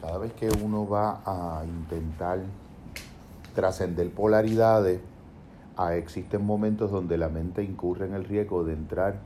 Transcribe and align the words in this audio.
cada 0.00 0.18
vez 0.18 0.32
que 0.32 0.48
uno 0.62 0.88
va 0.88 1.20
a 1.24 1.64
intentar 1.64 2.40
trascender 3.54 4.10
polaridades, 4.10 5.00
ah, 5.76 5.94
existen 5.94 6.44
momentos 6.44 6.90
donde 6.90 7.18
la 7.18 7.28
mente 7.28 7.62
incurre 7.62 8.06
en 8.06 8.14
el 8.14 8.24
riesgo 8.24 8.64
de 8.64 8.72
entrar 8.72 9.16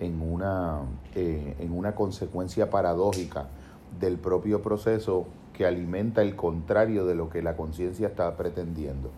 en 0.00 0.20
una, 0.20 0.80
eh, 1.14 1.56
en 1.58 1.72
una 1.76 1.94
consecuencia 1.94 2.70
paradójica 2.70 3.46
del 4.00 4.18
propio 4.18 4.62
proceso 4.62 5.26
que 5.52 5.66
alimenta 5.66 6.22
el 6.22 6.34
contrario 6.34 7.04
de 7.04 7.14
lo 7.14 7.28
que 7.28 7.42
la 7.42 7.56
conciencia 7.56 8.08
está 8.08 8.36
pretendiendo. 8.36 9.10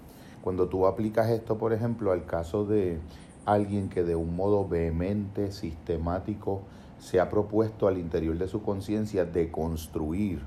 Cuando 0.42 0.68
tú 0.68 0.86
aplicas 0.86 1.30
esto, 1.30 1.56
por 1.58 1.72
ejemplo, 1.72 2.12
al 2.12 2.26
caso 2.26 2.66
de 2.66 2.98
alguien 3.46 3.88
que 3.88 4.02
de 4.02 4.16
un 4.16 4.34
modo 4.34 4.66
vehemente, 4.68 5.52
sistemático, 5.52 6.62
se 6.98 7.20
ha 7.20 7.30
propuesto 7.30 7.86
al 7.86 7.98
interior 7.98 8.36
de 8.36 8.48
su 8.48 8.62
conciencia 8.62 9.24
de 9.24 9.50
construir 9.50 10.40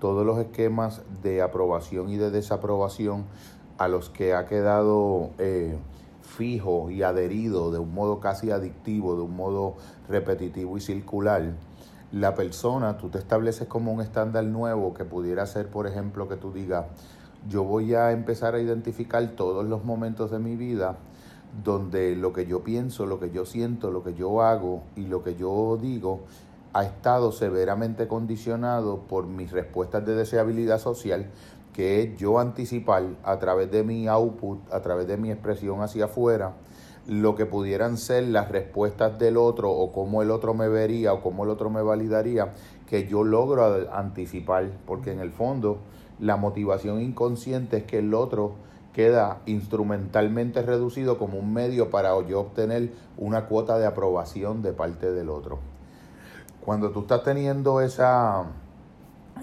todos 0.00 0.26
los 0.26 0.38
esquemas 0.38 1.02
de 1.22 1.42
aprobación 1.42 2.08
y 2.08 2.16
de 2.16 2.30
desaprobación 2.30 3.26
a 3.78 3.88
los 3.88 4.10
que 4.10 4.34
ha 4.34 4.46
quedado 4.46 5.30
eh, 5.38 5.76
fijo 6.22 6.90
y 6.90 7.02
adherido 7.02 7.70
de 7.70 7.78
un 7.78 7.94
modo 7.94 8.18
casi 8.18 8.50
adictivo, 8.50 9.14
de 9.14 9.22
un 9.22 9.36
modo 9.36 9.76
repetitivo 10.08 10.76
y 10.76 10.80
circular, 10.80 11.52
la 12.12 12.34
persona, 12.34 12.96
tú 12.96 13.08
te 13.08 13.18
estableces 13.18 13.68
como 13.68 13.92
un 13.92 14.00
estándar 14.00 14.44
nuevo 14.44 14.94
que 14.94 15.04
pudiera 15.04 15.46
ser, 15.46 15.68
por 15.68 15.86
ejemplo, 15.86 16.28
que 16.28 16.36
tú 16.36 16.52
digas, 16.52 16.86
yo 17.48 17.62
voy 17.62 17.94
a 17.94 18.10
empezar 18.10 18.54
a 18.54 18.60
identificar 18.60 19.26
todos 19.36 19.64
los 19.64 19.84
momentos 19.84 20.30
de 20.30 20.38
mi 20.38 20.56
vida 20.56 20.96
donde 21.64 22.16
lo 22.16 22.32
que 22.32 22.46
yo 22.46 22.62
pienso, 22.62 23.06
lo 23.06 23.18
que 23.18 23.30
yo 23.30 23.44
siento, 23.44 23.90
lo 23.90 24.02
que 24.02 24.14
yo 24.14 24.42
hago 24.42 24.82
y 24.96 25.06
lo 25.06 25.22
que 25.22 25.36
yo 25.36 25.78
digo 25.80 26.20
ha 26.72 26.84
estado 26.84 27.32
severamente 27.32 28.06
condicionado 28.06 29.00
por 29.00 29.26
mis 29.26 29.50
respuestas 29.50 30.06
de 30.06 30.14
deseabilidad 30.14 30.78
social, 30.78 31.26
que 31.72 32.02
es 32.02 32.16
yo 32.18 32.38
anticipar 32.38 33.04
a 33.22 33.38
través 33.38 33.70
de 33.70 33.82
mi 33.82 34.06
output, 34.08 34.58
a 34.72 34.80
través 34.80 35.06
de 35.06 35.16
mi 35.16 35.30
expresión 35.30 35.82
hacia 35.82 36.06
afuera, 36.06 36.54
lo 37.06 37.34
que 37.34 37.46
pudieran 37.46 37.96
ser 37.96 38.28
las 38.28 38.50
respuestas 38.50 39.18
del 39.18 39.36
otro 39.36 39.70
o 39.70 39.90
cómo 39.92 40.22
el 40.22 40.30
otro 40.30 40.54
me 40.54 40.68
vería 40.68 41.12
o 41.12 41.22
cómo 41.22 41.44
el 41.44 41.50
otro 41.50 41.70
me 41.70 41.82
validaría, 41.82 42.54
que 42.86 43.08
yo 43.08 43.24
logro 43.24 43.88
anticipar, 43.92 44.70
porque 44.86 45.12
en 45.12 45.20
el 45.20 45.32
fondo 45.32 45.78
la 46.18 46.36
motivación 46.36 47.00
inconsciente 47.00 47.78
es 47.78 47.84
que 47.84 47.98
el 47.98 48.14
otro 48.14 48.54
queda 48.92 49.40
instrumentalmente 49.46 50.62
reducido 50.62 51.16
como 51.16 51.38
un 51.38 51.52
medio 51.52 51.90
para 51.90 52.10
yo 52.26 52.40
obtener 52.40 52.92
una 53.16 53.46
cuota 53.46 53.78
de 53.78 53.86
aprobación 53.86 54.62
de 54.62 54.72
parte 54.72 55.10
del 55.12 55.30
otro. 55.30 55.58
Cuando 56.64 56.90
tú 56.90 57.00
estás 57.00 57.22
teniendo 57.22 57.80
esa, 57.80 58.44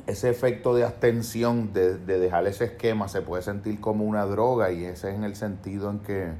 ese 0.05 0.29
efecto 0.29 0.75
de 0.75 0.83
abstención, 0.83 1.73
de, 1.73 1.97
dejar 1.97 2.45
ese 2.47 2.65
esquema, 2.65 3.07
se 3.07 3.21
puede 3.21 3.41
sentir 3.41 3.79
como 3.79 4.05
una 4.05 4.25
droga 4.25 4.71
y 4.71 4.85
ese 4.85 5.09
es 5.09 5.15
en 5.15 5.23
el 5.23 5.35
sentido 5.35 5.89
en 5.89 5.99
que 5.99 6.31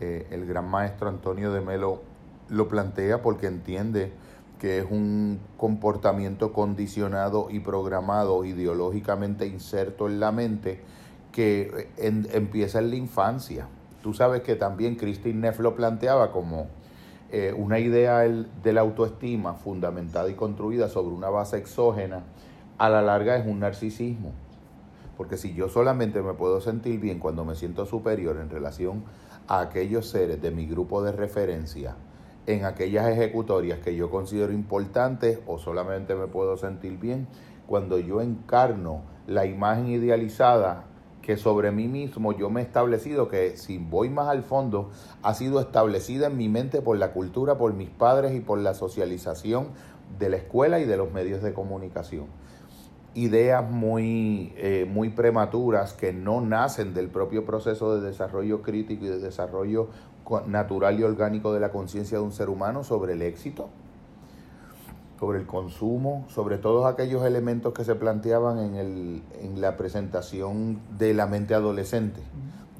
eh, 0.00 0.26
el 0.30 0.46
gran 0.46 0.68
maestro 0.68 1.08
Antonio 1.08 1.52
de 1.52 1.60
Melo 1.60 2.02
lo 2.48 2.68
plantea 2.68 3.22
porque 3.22 3.46
entiende 3.46 4.12
que 4.58 4.78
es 4.78 4.86
un 4.90 5.40
comportamiento 5.56 6.52
condicionado 6.52 7.48
y 7.50 7.60
programado 7.60 8.44
ideológicamente 8.44 9.46
inserto 9.46 10.06
en 10.06 10.20
la 10.20 10.32
mente 10.32 10.82
que 11.32 11.88
empieza 11.96 12.80
en 12.80 12.90
la 12.90 12.96
infancia. 12.96 13.68
Tú 14.02 14.12
sabes 14.12 14.42
que 14.42 14.56
también 14.56 14.96
Christine 14.96 15.40
Neff 15.40 15.60
lo 15.60 15.74
planteaba 15.74 16.30
como 16.30 16.66
eh, 17.32 17.54
una 17.56 17.78
idea 17.78 18.18
de 18.20 18.72
la 18.72 18.80
autoestima 18.80 19.54
fundamentada 19.54 20.28
y 20.28 20.34
construida 20.34 20.88
sobre 20.88 21.14
una 21.14 21.30
base 21.30 21.58
exógena, 21.58 22.24
a 22.78 22.88
la 22.88 23.02
larga 23.02 23.36
es 23.36 23.46
un 23.46 23.60
narcisismo. 23.60 24.32
Porque 25.16 25.36
si 25.36 25.54
yo 25.54 25.68
solamente 25.68 26.22
me 26.22 26.32
puedo 26.32 26.60
sentir 26.60 26.98
bien 26.98 27.18
cuando 27.18 27.44
me 27.44 27.54
siento 27.54 27.86
superior 27.86 28.38
en 28.38 28.50
relación 28.50 29.04
a 29.46 29.60
aquellos 29.60 30.08
seres 30.08 30.42
de 30.42 30.50
mi 30.50 30.66
grupo 30.66 31.02
de 31.02 31.12
referencia, 31.12 31.94
en 32.46 32.64
aquellas 32.64 33.08
ejecutorias 33.08 33.78
que 33.78 33.94
yo 33.94 34.10
considero 34.10 34.52
importantes, 34.52 35.38
o 35.46 35.58
solamente 35.58 36.14
me 36.14 36.26
puedo 36.26 36.56
sentir 36.56 36.98
bien 36.98 37.28
cuando 37.66 37.98
yo 37.98 38.20
encarno 38.20 39.02
la 39.26 39.46
imagen 39.46 39.88
idealizada 39.88 40.86
que 41.22 41.36
sobre 41.36 41.70
mí 41.70 41.88
mismo 41.88 42.32
yo 42.32 42.50
me 42.50 42.60
he 42.60 42.64
establecido, 42.64 43.28
que 43.28 43.56
si 43.56 43.78
voy 43.78 44.08
más 44.08 44.28
al 44.28 44.42
fondo, 44.42 44.90
ha 45.22 45.34
sido 45.34 45.60
establecida 45.60 46.28
en 46.28 46.36
mi 46.36 46.48
mente 46.48 46.82
por 46.82 46.96
la 46.98 47.12
cultura, 47.12 47.58
por 47.58 47.74
mis 47.74 47.90
padres 47.90 48.34
y 48.34 48.40
por 48.40 48.58
la 48.58 48.74
socialización 48.74 49.68
de 50.18 50.28
la 50.28 50.36
escuela 50.36 50.80
y 50.80 50.84
de 50.84 50.96
los 50.96 51.12
medios 51.12 51.42
de 51.42 51.52
comunicación. 51.52 52.26
Ideas 53.14 53.68
muy, 53.68 54.52
eh, 54.56 54.86
muy 54.88 55.10
prematuras 55.10 55.94
que 55.94 56.12
no 56.12 56.40
nacen 56.40 56.94
del 56.94 57.08
propio 57.08 57.44
proceso 57.44 57.96
de 57.96 58.06
desarrollo 58.06 58.62
crítico 58.62 59.04
y 59.04 59.08
de 59.08 59.18
desarrollo 59.18 59.88
natural 60.46 61.00
y 61.00 61.02
orgánico 61.02 61.52
de 61.52 61.60
la 61.60 61.70
conciencia 61.70 62.18
de 62.18 62.24
un 62.24 62.32
ser 62.32 62.48
humano 62.48 62.84
sobre 62.84 63.14
el 63.14 63.22
éxito, 63.22 63.68
sobre 65.20 65.38
el 65.38 65.46
consumo, 65.46 66.24
sobre 66.28 66.56
todos 66.56 66.86
aquellos 66.86 67.24
elementos 67.24 67.74
que 67.74 67.84
se 67.84 67.94
planteaban 67.94 68.58
en, 68.58 68.74
el, 68.74 69.22
en 69.42 69.60
la 69.60 69.76
presentación 69.76 70.80
de 70.98 71.12
la 71.12 71.26
mente 71.26 71.54
adolescente, 71.54 72.22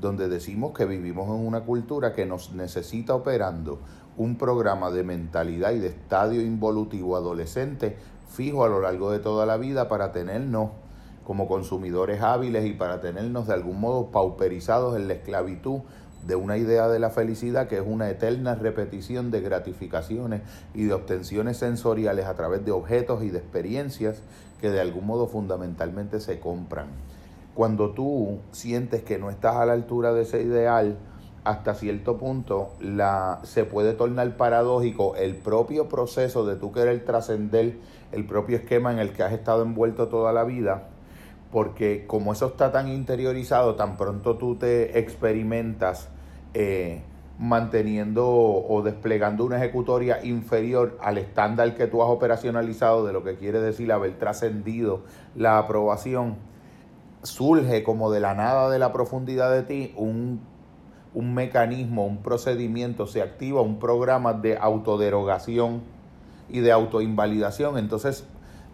donde 0.01 0.31
decimos 0.31 0.73
que 0.73 0.87
vivimos 0.87 1.29
en 1.29 1.47
una 1.47 1.61
cultura 1.61 2.15
que 2.15 2.25
nos 2.25 2.55
necesita 2.55 3.15
operando 3.15 3.79
un 4.17 4.39
programa 4.39 4.91
de 4.91 5.05
mentalidad 5.05 5.73
y 5.73 5.81
de 5.81 5.89
estadio 5.89 6.41
involutivo 6.41 7.15
adolescente 7.15 7.99
fijo 8.31 8.65
a 8.65 8.69
lo 8.69 8.81
largo 8.81 9.11
de 9.11 9.19
toda 9.19 9.45
la 9.45 9.59
vida 9.59 9.89
para 9.89 10.12
tenernos 10.12 10.71
como 11.25 11.47
consumidores 11.47 12.23
hábiles 12.23 12.65
y 12.65 12.73
para 12.73 13.00
tenernos 13.00 13.49
de 13.49 13.55
algún 13.55 13.79
modo 13.81 14.11
pauperizados 14.11 14.97
en 14.97 15.09
la 15.09 15.15
esclavitud 15.15 15.81
de 16.26 16.36
una 16.36 16.56
idea 16.56 16.88
de 16.88 16.98
la 16.98 17.10
felicidad 17.10 17.69
que 17.69 17.76
es 17.76 17.84
una 17.86 18.10
eterna 18.10 18.54
repetición 18.54 19.31
de 19.31 19.41
gratificaciones 19.41 20.42
y 20.75 20.84
de 20.84 20.92
obtenciones 20.92 21.56
sensoriales 21.56 22.26
a 22.26 22.34
través 22.34 22.64
de 22.64 22.72
objetos 22.72 23.22
y 23.22 23.31
de 23.31 23.38
experiencias 23.38 24.22
que 24.60 24.70
de 24.70 24.81
algún 24.81 25.06
modo 25.06 25.26
fundamentalmente 25.26 26.20
se 26.20 26.38
compran. 26.38 26.88
Cuando 27.54 27.91
tú 27.91 28.38
sientes 28.53 29.03
que 29.03 29.19
no 29.19 29.31
estás 29.31 29.56
a 29.56 29.66
la 29.66 29.72
altura 29.72 30.12
de 30.12 30.22
ese 30.22 30.42
ideal, 30.42 30.97
hasta 31.42 31.75
cierto 31.75 32.19
punto 32.19 32.75
la, 32.81 33.41
se 33.44 33.64
puede 33.64 33.94
tornar 33.94 34.37
paradójico 34.37 35.16
el 35.16 35.37
propio 35.37 35.88
proceso 35.88 36.44
de 36.44 36.56
tú 36.56 36.70
querer 36.70 37.04
trascender 37.04 37.78
el 38.12 38.26
propio 38.26 38.58
esquema 38.58 38.92
en 38.92 38.98
el 38.98 39.12
que 39.12 39.22
has 39.22 39.32
estado 39.32 39.62
envuelto 39.62 40.08
toda 40.08 40.32
la 40.32 40.44
vida 40.44 40.90
porque 41.50 42.05
como 42.06 42.33
eso 42.33 42.47
está 42.47 42.71
tan 42.71 42.88
interiorizado, 42.88 43.75
tan 43.75 43.97
pronto 43.97 44.37
tú 44.37 44.56
te 44.56 44.99
experimentas 44.99 46.09
eh, 46.55 47.03
manteniendo 47.38 48.28
o 48.28 48.83
desplegando 48.83 49.44
una 49.44 49.56
ejecutoria 49.56 50.25
inferior 50.25 50.99
al 51.00 51.19
estándar 51.19 51.75
que 51.75 51.87
tú 51.87 52.03
has 52.03 52.11
operacionalizado, 52.11 53.06
de 53.06 53.12
lo 53.12 53.25
que 53.25 53.37
quiere 53.37 53.61
decir 53.61 53.91
haber 53.93 54.19
trascendido 54.19 55.03
la 55.34 55.59
aprobación, 55.59 56.37
surge 57.22 57.82
como 57.82 58.11
de 58.11 58.21
la 58.21 58.34
nada 58.34 58.71
de 58.71 58.78
la 58.78 58.93
profundidad 58.93 59.50
de 59.53 59.62
ti 59.62 59.94
un, 59.97 60.41
un 61.15 61.34
mecanismo, 61.34 62.06
un 62.06 62.22
procedimiento, 62.22 63.06
se 63.06 63.22
activa 63.22 63.62
un 63.62 63.78
programa 63.78 64.34
de 64.34 64.56
autoderogación 64.56 65.82
y 66.49 66.61
de 66.61 66.72
autoinvalidación. 66.72 67.78
Entonces, 67.78 68.27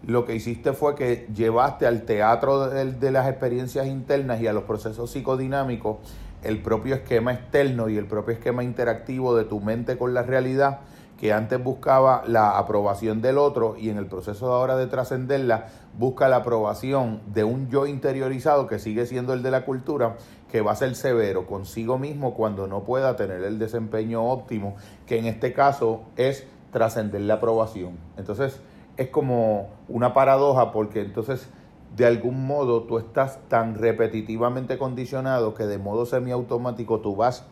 lo 0.05 0.25
que 0.25 0.35
hiciste 0.35 0.73
fue 0.73 0.95
que 0.95 1.27
llevaste 1.33 1.87
al 1.87 2.03
teatro 2.03 2.69
de, 2.69 3.11
las 3.11 3.27
experiencias 3.27 3.87
internas 3.87 4.41
y 4.41 4.47
a 4.47 4.53
los 4.53 4.63
procesos 4.63 5.11
psicodinámicos 5.11 5.97
el 6.43 6.61
propio 6.61 6.95
esquema 6.95 7.33
externo 7.33 7.89
y 7.89 7.97
el 7.97 8.05
propio 8.05 8.33
esquema 8.33 8.63
interactivo 8.63 9.35
de 9.35 9.43
tu 9.43 9.59
mente 9.59 9.97
con 9.97 10.13
la 10.13 10.21
realidad 10.21 10.81
que 11.17 11.33
antes 11.33 11.61
buscaba 11.61 12.23
la 12.27 12.57
aprobación 12.57 13.21
del 13.21 13.39
otro 13.39 13.75
y 13.75 13.89
en 13.89 13.97
el 13.97 14.05
proceso 14.05 14.47
de 14.47 14.53
ahora 14.53 14.77
de 14.77 14.85
trascenderla 14.85 15.67
busca 15.97 16.29
la 16.29 16.37
aprobación 16.37 17.21
de 17.33 17.43
un 17.43 17.69
yo 17.69 17.87
interiorizado 17.87 18.67
que 18.67 18.77
sigue 18.77 19.07
siendo 19.07 19.33
el 19.33 19.41
de 19.41 19.49
la 19.49 19.65
cultura, 19.65 20.17
que 20.51 20.61
va 20.61 20.73
a 20.73 20.75
ser 20.75 20.95
severo 20.95 21.47
consigo 21.47 21.97
mismo 21.97 22.35
cuando 22.35 22.67
no 22.67 22.83
pueda 22.83 23.15
tener 23.15 23.43
el 23.43 23.57
desempeño 23.57 24.23
óptimo, 24.23 24.75
que 25.07 25.17
en 25.17 25.25
este 25.25 25.53
caso 25.53 26.03
es 26.17 26.45
trascender 26.71 27.21
la 27.21 27.35
aprobación. 27.35 27.97
Entonces, 28.17 28.59
es 28.97 29.09
como 29.09 29.69
una 29.87 30.13
paradoja 30.13 30.71
porque 30.71 31.01
entonces 31.01 31.47
de 31.95 32.05
algún 32.05 32.45
modo 32.45 32.83
tú 32.83 32.97
estás 32.97 33.39
tan 33.47 33.75
repetitivamente 33.75 34.77
condicionado 34.77 35.53
que 35.53 35.65
de 35.65 35.77
modo 35.77 36.05
semiautomático 36.05 36.99
tú 36.99 37.15
vas 37.15 37.45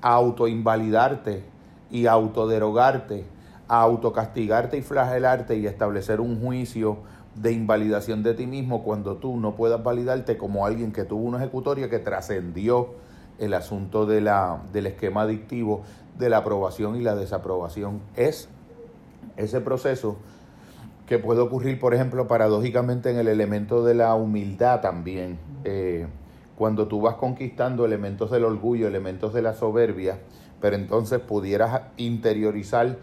a 0.00 0.14
autoinvalidarte 0.14 1.44
y 1.90 2.06
autoderogarte, 2.06 3.24
a 3.68 3.80
autocastigarte 3.82 4.78
y 4.78 4.82
flagelarte 4.82 5.56
y 5.56 5.66
establecer 5.66 6.20
un 6.20 6.40
juicio 6.40 6.98
de 7.34 7.52
invalidación 7.52 8.22
de 8.22 8.34
ti 8.34 8.46
mismo 8.46 8.82
cuando 8.82 9.16
tú 9.16 9.36
no 9.36 9.54
puedas 9.54 9.82
validarte 9.82 10.36
como 10.36 10.66
alguien 10.66 10.92
que 10.92 11.04
tuvo 11.04 11.24
una 11.24 11.38
ejecutoria 11.38 11.90
que 11.90 11.98
trascendió 11.98 12.94
el 13.38 13.54
asunto 13.54 14.06
de 14.06 14.20
la, 14.20 14.62
del 14.72 14.86
esquema 14.86 15.22
adictivo 15.22 15.82
de 16.18 16.28
la 16.28 16.38
aprobación 16.38 16.96
y 16.96 17.00
la 17.00 17.16
desaprobación. 17.16 18.00
Es 18.14 18.48
ese 19.36 19.60
proceso 19.60 20.16
que 21.06 21.18
puede 21.18 21.40
ocurrir, 21.40 21.78
por 21.78 21.94
ejemplo, 21.94 22.26
paradójicamente 22.26 23.10
en 23.10 23.18
el 23.18 23.28
elemento 23.28 23.84
de 23.84 23.94
la 23.94 24.14
humildad 24.14 24.80
también. 24.80 25.38
Eh, 25.64 26.06
cuando 26.56 26.86
tú 26.86 27.00
vas 27.00 27.16
conquistando 27.16 27.84
elementos 27.84 28.30
del 28.30 28.44
orgullo, 28.44 28.86
elementos 28.86 29.34
de 29.34 29.42
la 29.42 29.54
soberbia, 29.54 30.18
pero 30.60 30.76
entonces 30.76 31.20
pudieras 31.20 31.82
interiorizar 31.96 32.96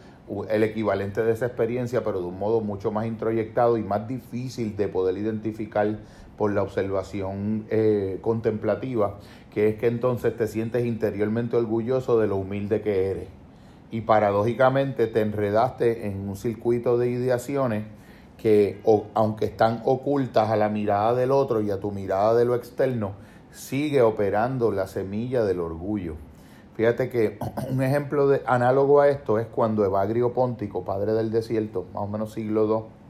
el 0.49 0.63
equivalente 0.63 1.23
de 1.23 1.33
esa 1.33 1.47
experiencia, 1.47 2.03
pero 2.03 2.21
de 2.21 2.27
un 2.27 2.39
modo 2.39 2.61
mucho 2.61 2.91
más 2.91 3.05
introyectado 3.05 3.77
y 3.77 3.83
más 3.83 4.07
difícil 4.07 4.77
de 4.77 4.87
poder 4.87 5.17
identificar 5.17 5.99
por 6.37 6.53
la 6.53 6.63
observación 6.63 7.65
eh, 7.69 8.17
contemplativa, 8.21 9.19
que 9.53 9.67
es 9.67 9.75
que 9.75 9.87
entonces 9.87 10.35
te 10.35 10.47
sientes 10.47 10.85
interiormente 10.85 11.57
orgulloso 11.57 12.19
de 12.19 12.27
lo 12.27 12.37
humilde 12.37 12.81
que 12.81 13.11
eres. 13.11 13.40
Y 13.91 14.01
paradójicamente 14.01 15.07
te 15.07 15.21
enredaste 15.21 16.07
en 16.07 16.27
un 16.27 16.35
circuito 16.35 16.97
de 16.97 17.09
ideaciones 17.09 17.83
que, 18.37 18.81
aunque 19.13 19.45
están 19.45 19.81
ocultas 19.85 20.49
a 20.49 20.55
la 20.55 20.69
mirada 20.69 21.13
del 21.13 21.31
otro 21.31 21.61
y 21.61 21.69
a 21.69 21.79
tu 21.79 21.91
mirada 21.91 22.33
de 22.33 22.45
lo 22.45 22.55
externo, 22.55 23.11
sigue 23.51 24.01
operando 24.01 24.71
la 24.71 24.87
semilla 24.87 25.43
del 25.43 25.59
orgullo. 25.59 26.15
Fíjate 26.75 27.09
que 27.09 27.37
un 27.69 27.83
ejemplo 27.83 28.27
de, 28.27 28.41
análogo 28.45 29.01
a 29.01 29.09
esto 29.09 29.37
es 29.37 29.47
cuando 29.47 29.85
Evagrio 29.85 30.33
Póntico, 30.33 30.83
padre 30.83 31.13
del 31.13 31.31
desierto, 31.31 31.85
más 31.93 32.03
o 32.03 32.07
menos 32.07 32.33
siglo 32.33 32.65
II, 32.65 33.01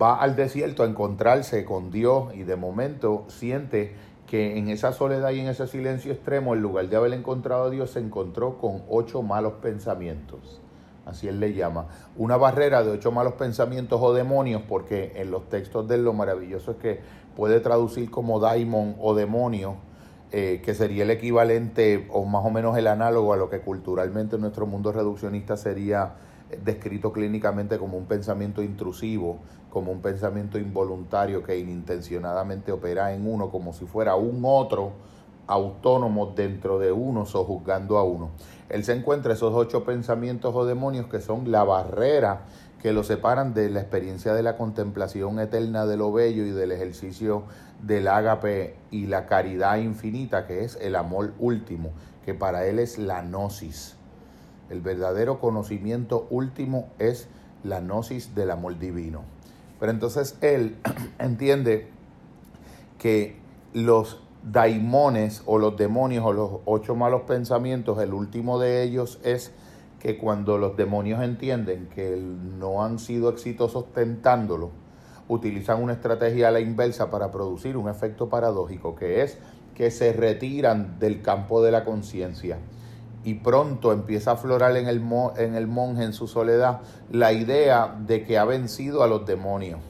va 0.00 0.16
al 0.16 0.36
desierto 0.36 0.82
a 0.82 0.86
encontrarse 0.86 1.64
con 1.64 1.90
Dios 1.90 2.34
y 2.34 2.42
de 2.42 2.56
momento 2.56 3.24
siente 3.28 3.94
que 4.28 4.58
en 4.58 4.68
esa 4.68 4.92
soledad 4.92 5.30
y 5.30 5.40
en 5.40 5.48
ese 5.48 5.66
silencio 5.66 6.12
extremo, 6.12 6.54
en 6.54 6.60
lugar 6.60 6.88
de 6.88 6.96
haber 6.96 7.14
encontrado 7.14 7.64
a 7.64 7.70
Dios, 7.70 7.90
se 7.92 7.98
encontró 7.98 8.58
con 8.58 8.82
ocho 8.88 9.22
malos 9.22 9.54
pensamientos. 9.62 10.60
Así 11.06 11.26
él 11.26 11.40
le 11.40 11.54
llama. 11.54 11.86
Una 12.16 12.36
barrera 12.36 12.84
de 12.84 12.90
ocho 12.90 13.10
malos 13.10 13.32
pensamientos 13.34 13.98
o 14.02 14.12
demonios, 14.12 14.62
porque 14.68 15.12
en 15.16 15.30
los 15.30 15.48
textos 15.48 15.88
de 15.88 15.94
él 15.94 16.04
lo 16.04 16.12
maravilloso 16.12 16.72
es 16.72 16.76
que 16.76 17.00
puede 17.34 17.60
traducir 17.60 18.10
como 18.10 18.38
daimon 18.38 18.96
o 19.00 19.14
demonio, 19.14 19.76
eh, 20.30 20.60
que 20.62 20.74
sería 20.74 21.04
el 21.04 21.10
equivalente 21.10 22.06
o 22.12 22.26
más 22.26 22.44
o 22.44 22.50
menos 22.50 22.76
el 22.76 22.86
análogo 22.86 23.32
a 23.32 23.38
lo 23.38 23.48
que 23.48 23.60
culturalmente 23.60 24.36
en 24.36 24.42
nuestro 24.42 24.66
mundo 24.66 24.92
reduccionista 24.92 25.56
sería 25.56 26.16
descrito 26.64 27.12
clínicamente 27.12 27.78
como 27.78 27.98
un 27.98 28.06
pensamiento 28.06 28.62
intrusivo, 28.62 29.38
como 29.70 29.92
un 29.92 30.00
pensamiento 30.00 30.58
involuntario 30.58 31.42
que 31.42 31.58
inintencionadamente 31.58 32.72
opera 32.72 33.12
en 33.12 33.26
uno 33.26 33.50
como 33.50 33.72
si 33.72 33.84
fuera 33.84 34.14
un 34.16 34.40
otro 34.44 34.92
autónomo 35.46 36.26
dentro 36.36 36.78
de 36.78 36.92
uno 36.92 37.26
sojuzgando 37.26 37.98
a 37.98 38.04
uno. 38.04 38.30
Él 38.68 38.84
se 38.84 38.92
encuentra 38.92 39.32
esos 39.32 39.54
ocho 39.54 39.84
pensamientos 39.84 40.54
o 40.54 40.64
demonios 40.64 41.06
que 41.06 41.20
son 41.20 41.50
la 41.50 41.64
barrera 41.64 42.42
que 42.80 42.92
lo 42.92 43.02
separan 43.02 43.54
de 43.54 43.70
la 43.70 43.80
experiencia 43.80 44.34
de 44.34 44.42
la 44.42 44.56
contemplación 44.56 45.40
eterna 45.40 45.84
de 45.86 45.96
lo 45.96 46.12
bello 46.12 46.44
y 46.44 46.50
del 46.50 46.70
ejercicio 46.70 47.44
del 47.82 48.08
ágape 48.08 48.76
y 48.90 49.06
la 49.06 49.26
caridad 49.26 49.78
infinita, 49.78 50.46
que 50.46 50.64
es 50.64 50.78
el 50.80 50.94
amor 50.94 51.32
último, 51.38 51.90
que 52.24 52.34
para 52.34 52.66
él 52.66 52.78
es 52.78 52.98
la 52.98 53.22
gnosis. 53.22 53.97
El 54.70 54.80
verdadero 54.80 55.40
conocimiento 55.40 56.26
último 56.30 56.88
es 56.98 57.28
la 57.64 57.80
gnosis 57.80 58.34
del 58.34 58.50
amor 58.50 58.78
divino. 58.78 59.22
Pero 59.80 59.92
entonces 59.92 60.36
él 60.40 60.76
entiende 61.18 61.88
que 62.98 63.36
los 63.72 64.20
daimones 64.42 65.42
o 65.46 65.58
los 65.58 65.76
demonios 65.76 66.24
o 66.24 66.32
los 66.32 66.50
ocho 66.64 66.94
malos 66.94 67.22
pensamientos, 67.22 67.98
el 68.00 68.12
último 68.12 68.58
de 68.58 68.82
ellos 68.82 69.18
es 69.24 69.52
que 70.00 70.16
cuando 70.16 70.58
los 70.58 70.76
demonios 70.76 71.22
entienden 71.22 71.88
que 71.88 72.16
no 72.16 72.84
han 72.84 72.98
sido 72.98 73.30
exitosos 73.30 73.92
tentándolo, 73.92 74.70
utilizan 75.28 75.82
una 75.82 75.94
estrategia 75.94 76.48
a 76.48 76.50
la 76.50 76.60
inversa 76.60 77.10
para 77.10 77.30
producir 77.30 77.76
un 77.76 77.88
efecto 77.88 78.28
paradójico, 78.28 78.94
que 78.94 79.22
es 79.22 79.38
que 79.74 79.90
se 79.90 80.12
retiran 80.12 80.98
del 80.98 81.20
campo 81.20 81.62
de 81.62 81.72
la 81.72 81.84
conciencia 81.84 82.58
y 83.24 83.34
pronto 83.34 83.92
empieza 83.92 84.30
a 84.30 84.34
aflorar 84.34 84.76
en 84.76 84.86
el, 84.86 85.02
en 85.36 85.54
el 85.54 85.66
monje 85.66 86.04
en 86.04 86.12
su 86.12 86.28
soledad 86.28 86.80
la 87.10 87.32
idea 87.32 87.96
de 88.06 88.24
que 88.24 88.38
ha 88.38 88.44
vencido 88.44 89.02
a 89.02 89.08
los 89.08 89.26
demonios. 89.26 89.80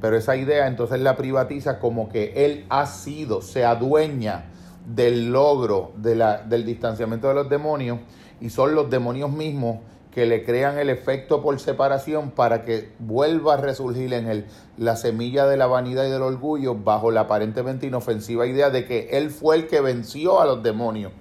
Pero 0.00 0.16
esa 0.16 0.36
idea 0.36 0.66
entonces 0.66 1.00
la 1.00 1.16
privatiza 1.16 1.78
como 1.78 2.08
que 2.08 2.44
él 2.44 2.66
ha 2.68 2.86
sido, 2.86 3.40
se 3.40 3.64
adueña 3.64 4.50
del 4.86 5.32
logro 5.32 5.92
de 5.96 6.14
la, 6.14 6.38
del 6.38 6.66
distanciamiento 6.66 7.28
de 7.28 7.34
los 7.34 7.48
demonios 7.48 8.00
y 8.40 8.50
son 8.50 8.74
los 8.74 8.90
demonios 8.90 9.30
mismos 9.30 9.78
que 10.10 10.26
le 10.26 10.44
crean 10.44 10.78
el 10.78 10.90
efecto 10.90 11.42
por 11.42 11.58
separación 11.58 12.30
para 12.30 12.62
que 12.62 12.92
vuelva 13.00 13.54
a 13.54 13.56
resurgir 13.56 14.12
en 14.12 14.28
él 14.28 14.46
la 14.76 14.94
semilla 14.94 15.46
de 15.46 15.56
la 15.56 15.66
vanidad 15.66 16.04
y 16.04 16.10
del 16.10 16.22
orgullo 16.22 16.76
bajo 16.76 17.10
la 17.10 17.22
aparentemente 17.22 17.86
inofensiva 17.86 18.46
idea 18.46 18.70
de 18.70 18.84
que 18.84 19.08
él 19.12 19.30
fue 19.30 19.56
el 19.56 19.66
que 19.66 19.80
venció 19.80 20.40
a 20.40 20.46
los 20.46 20.62
demonios 20.62 21.12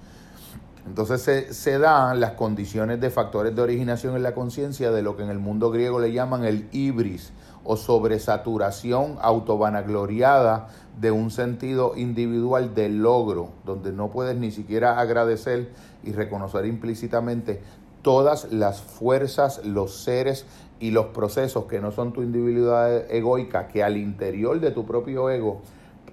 entonces 0.85 1.55
se, 1.55 1.79
dan 1.79 2.19
las 2.19 2.31
condiciones 2.31 2.99
de 2.99 3.09
factores 3.09 3.55
de 3.55 3.61
originación 3.61 4.15
en 4.15 4.23
la 4.23 4.33
conciencia 4.33 4.91
de 4.91 5.01
lo 5.01 5.15
que 5.15 5.23
en 5.23 5.29
el 5.29 5.39
mundo 5.39 5.71
griego 5.71 5.99
le 5.99 6.11
llaman 6.11 6.43
el 6.43 6.67
ibris 6.71 7.31
o 7.63 7.77
sobresaturación 7.77 9.17
autovanagloriada 9.21 10.67
de 10.99 11.11
un 11.11 11.31
sentido 11.31 11.93
individual 11.95 12.75
de 12.75 12.89
logro, 12.89 13.49
donde 13.65 13.93
no 13.93 14.11
puedes 14.11 14.35
ni 14.35 14.51
siquiera 14.51 14.99
agradecer 14.99 15.71
y 16.03 16.11
reconocer 16.11 16.65
implícitamente 16.65 17.61
todas 18.01 18.51
las 18.51 18.81
fuerzas, 18.81 19.65
los 19.65 20.03
seres 20.03 20.45
y 20.81 20.91
los 20.91 21.07
procesos 21.07 21.65
que 21.65 21.79
no 21.79 21.91
son 21.91 22.11
tu 22.11 22.21
individualidad 22.21 23.09
egoica, 23.09 23.69
que 23.69 23.83
al 23.83 23.95
interior 23.95 24.59
de 24.59 24.71
tu 24.71 24.85
propio 24.85 25.29
ego 25.29 25.61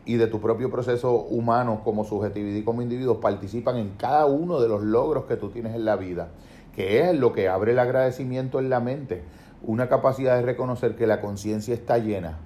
y 0.04 0.16
de 0.16 0.26
tu 0.26 0.40
propio 0.40 0.70
proceso 0.70 1.14
humano 1.14 1.82
como 1.84 2.04
subjetividad 2.04 2.56
y 2.56 2.64
como 2.64 2.82
individuo 2.82 3.20
participan 3.20 3.76
en 3.76 3.90
cada 3.90 4.26
uno 4.26 4.60
de 4.60 4.68
los 4.68 4.82
logros 4.82 5.24
que 5.24 5.36
tú 5.36 5.50
tienes 5.50 5.74
en 5.74 5.84
la 5.84 5.96
vida, 5.96 6.28
que 6.74 7.08
es 7.08 7.18
lo 7.18 7.32
que 7.32 7.48
abre 7.48 7.72
el 7.72 7.78
agradecimiento 7.78 8.58
en 8.58 8.70
la 8.70 8.80
mente, 8.80 9.22
una 9.62 9.88
capacidad 9.88 10.36
de 10.36 10.42
reconocer 10.42 10.96
que 10.96 11.06
la 11.06 11.20
conciencia 11.20 11.74
está 11.74 11.98
llena 11.98 12.38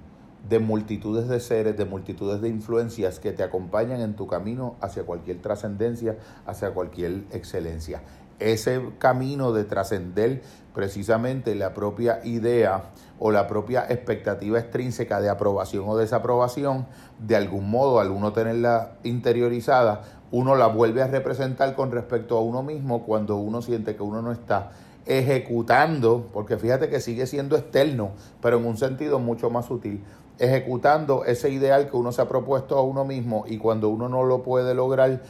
de 0.49 0.59
multitudes 0.59 1.27
de 1.27 1.39
seres, 1.39 1.75
de 1.75 1.85
multitudes 1.85 2.41
de 2.41 2.49
influencias 2.49 3.19
que 3.19 3.31
te 3.31 3.41
acompañan 3.41 4.01
en 4.01 4.15
tu 4.15 4.27
camino 4.27 4.75
hacia 4.79 5.03
cualquier 5.03 5.41
trascendencia, 5.41 6.17
hacia 6.45 6.71
cualquier 6.71 7.23
excelencia. 7.31 8.01
Ese 8.39 8.81
camino 8.99 9.53
de 9.53 9.63
trascender 9.63 10.41
precisamente 10.73 11.55
la 11.55 11.73
propia 11.73 12.19
idea 12.23 12.91
o 13.17 13.31
la 13.31 13.47
propia 13.47 13.85
expectativa 13.89 14.59
extrínseca 14.59 15.21
de 15.21 15.29
aprobación 15.29 15.85
o 15.87 15.95
desaprobación, 15.95 16.85
de 17.19 17.37
algún 17.37 17.69
modo, 17.69 17.99
al 17.99 18.11
uno 18.11 18.33
tenerla 18.33 18.97
interiorizada, 19.03 20.01
uno 20.31 20.55
la 20.55 20.67
vuelve 20.67 21.01
a 21.01 21.07
representar 21.07 21.75
con 21.75 21.91
respecto 21.91 22.37
a 22.37 22.41
uno 22.41 22.61
mismo 22.61 23.03
cuando 23.03 23.37
uno 23.37 23.61
siente 23.61 23.95
que 23.95 24.03
uno 24.03 24.21
no 24.21 24.33
está 24.33 24.71
ejecutando, 25.05 26.27
porque 26.33 26.57
fíjate 26.57 26.89
que 26.89 26.99
sigue 26.99 27.27
siendo 27.27 27.55
externo, 27.55 28.11
pero 28.41 28.57
en 28.57 28.65
un 28.65 28.77
sentido 28.77 29.19
mucho 29.19 29.49
más 29.49 29.65
sutil, 29.65 30.03
ejecutando 30.39 31.23
ese 31.25 31.49
ideal 31.51 31.89
que 31.89 31.95
uno 31.95 32.11
se 32.11 32.21
ha 32.21 32.27
propuesto 32.27 32.77
a 32.77 32.81
uno 32.81 33.05
mismo 33.05 33.45
y 33.47 33.57
cuando 33.57 33.89
uno 33.89 34.09
no 34.09 34.23
lo 34.23 34.43
puede 34.43 34.73
lograr, 34.73 35.21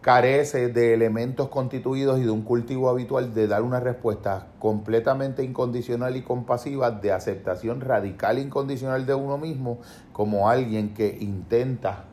carece 0.00 0.68
de 0.68 0.94
elementos 0.94 1.48
constituidos 1.48 2.18
y 2.18 2.22
de 2.22 2.30
un 2.30 2.42
cultivo 2.42 2.88
habitual 2.88 3.34
de 3.34 3.46
dar 3.46 3.62
una 3.62 3.80
respuesta 3.80 4.46
completamente 4.58 5.44
incondicional 5.44 6.16
y 6.16 6.22
compasiva 6.22 6.90
de 6.90 7.12
aceptación 7.12 7.82
radical 7.82 8.38
e 8.38 8.42
incondicional 8.42 9.04
de 9.04 9.14
uno 9.14 9.36
mismo 9.36 9.78
como 10.12 10.48
alguien 10.48 10.94
que 10.94 11.18
intenta 11.20 12.04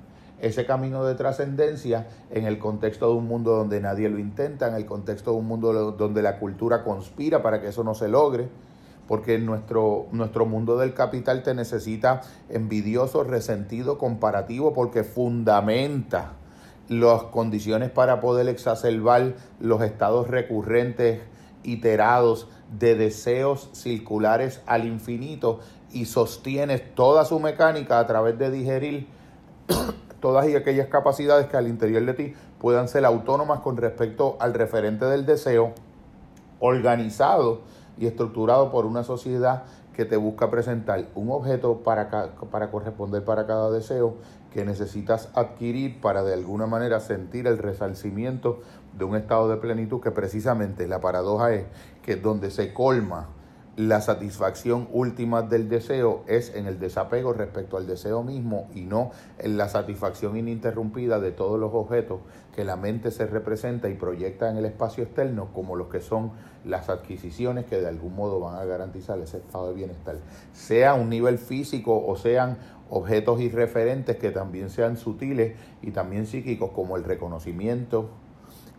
ese 0.41 0.65
camino 0.65 1.05
de 1.05 1.15
trascendencia 1.15 2.07
en 2.29 2.45
el 2.45 2.59
contexto 2.59 3.07
de 3.07 3.15
un 3.15 3.25
mundo 3.25 3.55
donde 3.55 3.79
nadie 3.79 4.09
lo 4.09 4.19
intenta, 4.19 4.67
en 4.67 4.75
el 4.75 4.85
contexto 4.85 5.31
de 5.31 5.37
un 5.37 5.47
mundo 5.47 5.93
donde 5.93 6.21
la 6.21 6.39
cultura 6.39 6.83
conspira 6.83 7.41
para 7.41 7.61
que 7.61 7.69
eso 7.69 7.83
no 7.83 7.95
se 7.95 8.09
logre, 8.09 8.49
porque 9.07 9.39
nuestro, 9.39 10.07
nuestro 10.11 10.45
mundo 10.45 10.77
del 10.77 10.93
capital 10.93 11.41
te 11.41 11.55
necesita 11.55 12.21
envidioso, 12.49 13.23
resentido, 13.23 13.97
comparativo, 13.97 14.73
porque 14.73 15.03
fundamenta 15.03 16.33
las 16.89 17.23
condiciones 17.23 17.89
para 17.89 18.19
poder 18.19 18.47
exacerbar 18.47 19.35
los 19.59 19.81
estados 19.81 20.27
recurrentes, 20.27 21.21
iterados 21.63 22.47
de 22.79 22.95
deseos 22.95 23.69
circulares 23.73 24.61
al 24.65 24.85
infinito 24.85 25.59
y 25.91 26.05
sostienes 26.05 26.95
toda 26.95 27.25
su 27.25 27.39
mecánica 27.39 27.99
a 27.99 28.07
través 28.07 28.37
de 28.37 28.51
digerir 28.51 29.07
todas 30.21 30.47
y 30.47 30.55
aquellas 30.55 30.87
capacidades 30.87 31.47
que 31.47 31.57
al 31.57 31.67
interior 31.67 32.05
de 32.05 32.13
ti 32.13 32.33
puedan 32.59 32.87
ser 32.87 33.05
autónomas 33.05 33.59
con 33.59 33.77
respecto 33.77 34.37
al 34.39 34.53
referente 34.53 35.05
del 35.05 35.25
deseo 35.25 35.73
organizado 36.59 37.61
y 37.97 38.07
estructurado 38.07 38.71
por 38.71 38.85
una 38.85 39.03
sociedad 39.03 39.63
que 39.93 40.05
te 40.05 40.15
busca 40.15 40.51
presentar 40.51 41.07
un 41.15 41.31
objeto 41.31 41.79
para, 41.83 42.09
para 42.51 42.69
corresponder 42.69 43.23
para 43.23 43.47
cada 43.47 43.71
deseo 43.71 44.15
que 44.57 44.65
necesitas 44.65 45.29
adquirir 45.35 46.01
para 46.01 46.23
de 46.23 46.33
alguna 46.33 46.65
manera 46.65 46.99
sentir 46.99 47.45
el 47.45 47.59
resarcimiento 47.59 48.61
de 48.97 49.05
un 49.05 49.15
estado 49.15 49.49
de 49.49 49.57
plenitud 49.57 50.01
que 50.01 50.09
precisamente 50.09 50.87
la 50.87 50.99
paradoja 50.99 51.53
es 51.53 51.65
que 52.01 52.15
donde 52.15 52.49
se 52.49 52.73
colma 52.73 53.29
la 53.75 54.01
satisfacción 54.01 54.87
última 54.91 55.43
del 55.43 55.69
deseo 55.69 56.23
es 56.25 56.55
en 56.55 56.65
el 56.65 56.79
desapego 56.79 57.33
respecto 57.33 57.77
al 57.77 57.85
deseo 57.85 58.23
mismo 58.23 58.67
y 58.73 58.81
no 58.81 59.11
en 59.37 59.55
la 59.55 59.69
satisfacción 59.69 60.35
ininterrumpida 60.35 61.19
de 61.19 61.31
todos 61.31 61.59
los 61.59 61.71
objetos 61.75 62.21
que 62.55 62.65
la 62.65 62.75
mente 62.75 63.11
se 63.11 63.27
representa 63.27 63.87
y 63.87 63.93
proyecta 63.93 64.49
en 64.49 64.57
el 64.57 64.65
espacio 64.65 65.03
externo 65.03 65.53
como 65.53 65.75
los 65.75 65.89
que 65.89 65.99
son 65.99 66.31
las 66.65 66.89
adquisiciones 66.89 67.65
que 67.65 67.79
de 67.79 67.87
algún 67.87 68.15
modo 68.15 68.39
van 68.39 68.55
a 68.55 68.65
garantizar 68.65 69.19
ese 69.19 69.37
estado 69.37 69.67
de 69.67 69.75
bienestar, 69.75 70.15
sea 70.53 70.95
un 70.95 71.09
nivel 71.09 71.37
físico 71.37 72.03
o 72.03 72.17
sean 72.17 72.57
objetos 72.89 73.41
irreferentes 73.41 74.17
que 74.17 74.31
también 74.31 74.69
sean 74.69 74.97
sutiles 74.97 75.55
y 75.81 75.91
también 75.91 76.25
psíquicos 76.25 76.71
como 76.71 76.97
el 76.97 77.03
reconocimiento, 77.03 78.09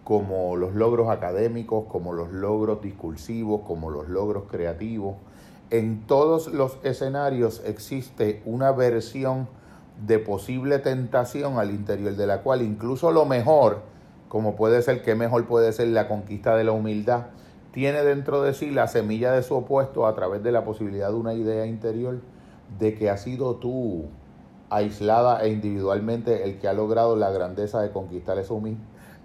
como 0.05 0.57
los 0.57 0.75
logros 0.75 1.11
académicos, 1.11 1.85
como 1.89 2.13
los 2.13 2.31
logros 2.31 2.81
discursivos, 2.81 3.63
como 3.67 3.91
los 3.91 4.09
logros 4.09 4.45
creativos. 4.51 5.17
En 5.71 6.07
todos 6.07 6.49
los 6.49 6.79
escenarios 6.83 7.63
existe 7.67 8.43
una 8.47 8.73
versión 8.73 9.49
de 10.07 10.19
posible 10.19 10.79
tentación 10.79 11.59
al 11.59 11.71
interior 11.71 12.15
de 12.15 12.27
la 12.27 12.43
cual 12.43 12.63
incluso 12.63 13.11
lo 13.11 13.27
mejor, 13.27 13.83
como 14.29 14.57
puede 14.57 14.81
ser 14.81 15.03
que 15.03 15.15
mejor 15.15 15.47
puede 15.47 15.73
ser 15.73 15.89
la 15.89 16.09
conquista 16.09 16.57
de 16.57 16.65
la 16.65 16.73
humildad, 16.73 17.27
tiene 17.73 18.03
dentro 18.03 18.43
de 18.43 18.55
sí 18.55 18.71
la 18.71 18.89
semilla 18.89 19.33
de 19.33 19.43
su 19.43 19.55
opuesto 19.55 20.07
a 20.07 20.15
través 20.15 20.43
de 20.43 20.53
la 20.53 20.65
posibilidad 20.65 21.09
de 21.09 21.15
una 21.15 21.35
idea 21.35 21.67
interior 21.67 22.21
de 22.79 22.95
que 22.95 23.11
ha 23.11 23.17
sido 23.17 23.57
tú 23.57 24.05
aislada 24.71 25.43
e 25.43 25.51
individualmente 25.51 26.45
el 26.45 26.59
que 26.59 26.69
ha 26.69 26.73
logrado 26.73 27.17
la 27.17 27.31
grandeza 27.31 27.81
de 27.81 27.91
conquistar 27.91 28.39
esa 28.39 28.55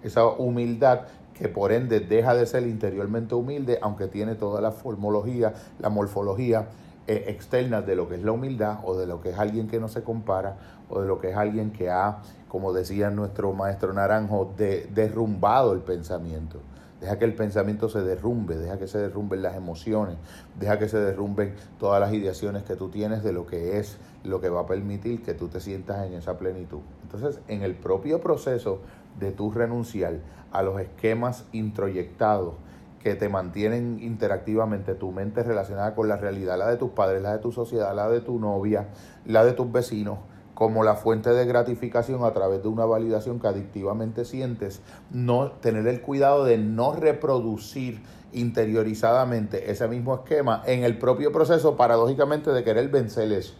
esa 0.02 0.26
humildad 0.26 1.00
que 1.34 1.48
por 1.48 1.72
ende 1.72 2.00
deja 2.00 2.34
de 2.34 2.46
ser 2.46 2.66
interiormente 2.66 3.34
humilde, 3.34 3.78
aunque 3.82 4.06
tiene 4.06 4.34
toda 4.36 4.60
la 4.60 4.70
formología, 4.70 5.52
la 5.80 5.88
morfología 5.88 6.68
eh, 7.06 7.24
externa 7.28 7.82
de 7.82 7.96
lo 7.96 8.08
que 8.08 8.14
es 8.14 8.22
la 8.22 8.32
humildad 8.32 8.78
o 8.84 8.96
de 8.96 9.06
lo 9.06 9.20
que 9.20 9.30
es 9.30 9.38
alguien 9.38 9.68
que 9.68 9.80
no 9.80 9.88
se 9.88 10.02
compara 10.02 10.56
o 10.88 11.00
de 11.00 11.08
lo 11.08 11.20
que 11.20 11.30
es 11.30 11.36
alguien 11.36 11.70
que 11.72 11.90
ha, 11.90 12.22
como 12.48 12.72
decía 12.72 13.10
nuestro 13.10 13.52
maestro 13.52 13.92
Naranjo, 13.92 14.52
de, 14.56 14.88
derrumbado 14.94 15.72
el 15.72 15.80
pensamiento. 15.80 16.60
Deja 17.04 17.18
que 17.18 17.26
el 17.26 17.34
pensamiento 17.34 17.90
se 17.90 18.00
derrumbe, 18.00 18.56
deja 18.56 18.78
que 18.78 18.86
se 18.86 18.96
derrumben 18.96 19.42
las 19.42 19.56
emociones, 19.56 20.16
deja 20.58 20.78
que 20.78 20.88
se 20.88 20.96
derrumben 20.96 21.54
todas 21.78 22.00
las 22.00 22.14
ideaciones 22.14 22.62
que 22.62 22.76
tú 22.76 22.88
tienes 22.88 23.22
de 23.22 23.34
lo 23.34 23.44
que 23.44 23.78
es 23.78 23.98
lo 24.22 24.40
que 24.40 24.48
va 24.48 24.62
a 24.62 24.66
permitir 24.66 25.22
que 25.22 25.34
tú 25.34 25.48
te 25.48 25.60
sientas 25.60 26.06
en 26.06 26.14
esa 26.14 26.38
plenitud. 26.38 26.78
Entonces, 27.02 27.42
en 27.46 27.60
el 27.60 27.74
propio 27.74 28.22
proceso 28.22 28.80
de 29.20 29.32
tu 29.32 29.50
renunciar 29.50 30.14
a 30.50 30.62
los 30.62 30.80
esquemas 30.80 31.44
introyectados 31.52 32.54
que 33.02 33.14
te 33.16 33.28
mantienen 33.28 33.98
interactivamente 34.00 34.94
tu 34.94 35.12
mente 35.12 35.42
relacionada 35.42 35.94
con 35.94 36.08
la 36.08 36.16
realidad, 36.16 36.56
la 36.56 36.70
de 36.70 36.78
tus 36.78 36.92
padres, 36.92 37.20
la 37.20 37.32
de 37.32 37.38
tu 37.40 37.52
sociedad, 37.52 37.94
la 37.94 38.08
de 38.08 38.22
tu 38.22 38.38
novia, 38.38 38.88
la 39.26 39.44
de 39.44 39.52
tus 39.52 39.70
vecinos, 39.70 40.20
como 40.54 40.84
la 40.84 40.94
fuente 40.94 41.30
de 41.30 41.44
gratificación 41.46 42.24
a 42.24 42.32
través 42.32 42.62
de 42.62 42.68
una 42.68 42.84
validación 42.84 43.40
que 43.40 43.48
adictivamente 43.48 44.24
sientes, 44.24 44.80
no 45.10 45.50
tener 45.50 45.86
el 45.86 46.00
cuidado 46.00 46.44
de 46.44 46.58
no 46.58 46.92
reproducir 46.94 48.00
interiorizadamente 48.32 49.70
ese 49.70 49.88
mismo 49.88 50.14
esquema 50.14 50.62
en 50.66 50.84
el 50.84 50.98
propio 50.98 51.32
proceso 51.32 51.76
paradójicamente 51.76 52.50
de 52.50 52.64
querer 52.64 52.88
vencer 52.88 53.32
eso. 53.32 53.54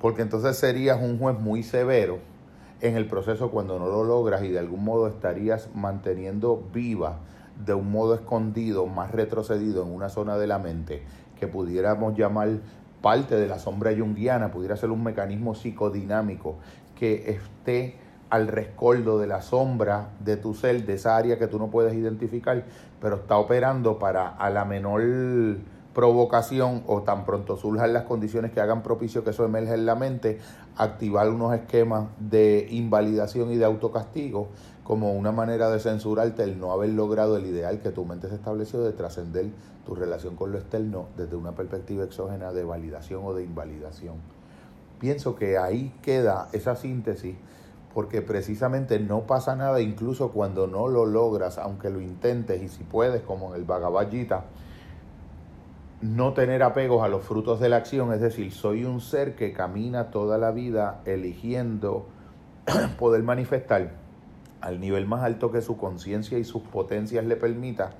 Porque 0.00 0.22
entonces 0.22 0.56
serías 0.56 1.00
un 1.00 1.18
juez 1.18 1.38
muy 1.38 1.62
severo 1.62 2.18
en 2.80 2.96
el 2.96 3.06
proceso 3.06 3.50
cuando 3.50 3.78
no 3.78 3.86
lo 3.86 4.04
logras 4.04 4.42
y 4.42 4.48
de 4.48 4.58
algún 4.58 4.84
modo 4.84 5.06
estarías 5.06 5.68
manteniendo 5.74 6.62
viva 6.72 7.18
de 7.64 7.72
un 7.72 7.90
modo 7.90 8.14
escondido, 8.14 8.86
más 8.86 9.12
retrocedido 9.12 9.82
en 9.84 9.92
una 9.92 10.08
zona 10.08 10.36
de 10.36 10.46
la 10.46 10.58
mente 10.58 11.02
que 11.38 11.46
pudiéramos 11.46 12.16
llamar 12.16 12.58
parte 13.04 13.36
de 13.36 13.46
la 13.46 13.58
sombra 13.58 13.94
junguiana, 13.94 14.50
pudiera 14.50 14.78
ser 14.78 14.90
un 14.90 15.04
mecanismo 15.04 15.54
psicodinámico 15.54 16.56
que 16.98 17.32
esté 17.32 17.96
al 18.30 18.48
rescoldo 18.48 19.18
de 19.18 19.26
la 19.26 19.42
sombra 19.42 20.08
de 20.20 20.38
tu 20.38 20.54
ser, 20.54 20.86
de 20.86 20.94
esa 20.94 21.14
área 21.14 21.38
que 21.38 21.46
tú 21.46 21.58
no 21.58 21.68
puedes 21.68 21.92
identificar, 21.92 22.64
pero 23.02 23.16
está 23.16 23.36
operando 23.36 23.98
para 23.98 24.28
a 24.28 24.48
la 24.48 24.64
menor 24.64 25.02
provocación 25.92 26.82
o 26.86 27.02
tan 27.02 27.26
pronto 27.26 27.58
surjan 27.58 27.92
las 27.92 28.04
condiciones 28.04 28.52
que 28.52 28.60
hagan 28.62 28.82
propicio 28.82 29.22
que 29.22 29.30
eso 29.30 29.44
emerge 29.44 29.74
en 29.74 29.84
la 29.84 29.96
mente, 29.96 30.38
activar 30.78 31.28
unos 31.28 31.54
esquemas 31.54 32.06
de 32.18 32.68
invalidación 32.70 33.52
y 33.52 33.56
de 33.56 33.66
autocastigo 33.66 34.48
como 34.84 35.14
una 35.14 35.32
manera 35.32 35.70
de 35.70 35.80
censurarte 35.80 36.44
el 36.44 36.60
no 36.60 36.70
haber 36.70 36.90
logrado 36.90 37.38
el 37.38 37.46
ideal 37.46 37.80
que 37.80 37.90
tu 37.90 38.04
mente 38.04 38.28
se 38.28 38.34
estableció 38.34 38.82
de 38.82 38.92
trascender 38.92 39.46
tu 39.86 39.94
relación 39.94 40.36
con 40.36 40.52
lo 40.52 40.58
externo 40.58 41.06
desde 41.16 41.36
una 41.36 41.52
perspectiva 41.52 42.04
exógena 42.04 42.52
de 42.52 42.64
validación 42.64 43.22
o 43.24 43.32
de 43.32 43.44
invalidación. 43.44 44.16
Pienso 45.00 45.36
que 45.36 45.56
ahí 45.56 45.94
queda 46.02 46.48
esa 46.52 46.76
síntesis 46.76 47.34
porque 47.94 48.20
precisamente 48.20 49.00
no 49.00 49.22
pasa 49.22 49.56
nada 49.56 49.80
incluso 49.80 50.32
cuando 50.32 50.66
no 50.66 50.88
lo 50.88 51.06
logras, 51.06 51.56
aunque 51.58 51.88
lo 51.88 52.00
intentes 52.00 52.62
y 52.62 52.68
si 52.68 52.84
puedes, 52.84 53.22
como 53.22 53.50
en 53.54 53.60
el 53.60 53.64
Bhagavad 53.64 54.10
Gita, 54.10 54.44
no 56.02 56.34
tener 56.34 56.62
apegos 56.62 57.02
a 57.02 57.08
los 57.08 57.22
frutos 57.22 57.58
de 57.60 57.70
la 57.70 57.76
acción, 57.76 58.12
es 58.12 58.20
decir, 58.20 58.52
soy 58.52 58.84
un 58.84 59.00
ser 59.00 59.34
que 59.34 59.54
camina 59.54 60.10
toda 60.10 60.36
la 60.36 60.50
vida 60.50 61.00
eligiendo 61.06 62.06
poder 62.98 63.22
manifestar 63.22 64.03
al 64.64 64.80
nivel 64.80 65.06
más 65.06 65.22
alto 65.22 65.52
que 65.52 65.60
su 65.60 65.76
conciencia 65.76 66.38
y 66.38 66.44
sus 66.44 66.62
potencias 66.62 67.24
le 67.26 67.36
permita 67.36 67.90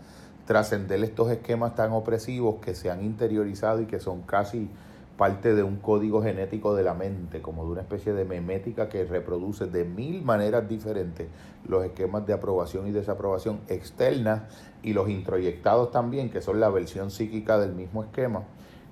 trascender 0.46 1.04
estos 1.04 1.30
esquemas 1.30 1.74
tan 1.74 1.92
opresivos 1.92 2.56
que 2.62 2.74
se 2.74 2.90
han 2.90 3.04
interiorizado 3.04 3.82
y 3.82 3.86
que 3.86 4.00
son 4.00 4.22
casi 4.22 4.70
parte 5.18 5.54
de 5.54 5.62
un 5.62 5.76
código 5.76 6.22
genético 6.22 6.74
de 6.74 6.82
la 6.82 6.94
mente, 6.94 7.42
como 7.42 7.64
de 7.64 7.72
una 7.72 7.82
especie 7.82 8.14
de 8.14 8.24
memética 8.24 8.88
que 8.88 9.04
reproduce 9.04 9.66
de 9.66 9.84
mil 9.84 10.22
maneras 10.22 10.66
diferentes 10.66 11.28
los 11.68 11.84
esquemas 11.84 12.26
de 12.26 12.32
aprobación 12.32 12.88
y 12.88 12.92
desaprobación 12.92 13.60
externas 13.68 14.42
y 14.82 14.94
los 14.94 15.08
introyectados 15.10 15.90
también, 15.90 16.30
que 16.30 16.40
son 16.40 16.60
la 16.60 16.70
versión 16.70 17.10
psíquica 17.10 17.58
del 17.58 17.74
mismo 17.74 18.02
esquema, 18.02 18.42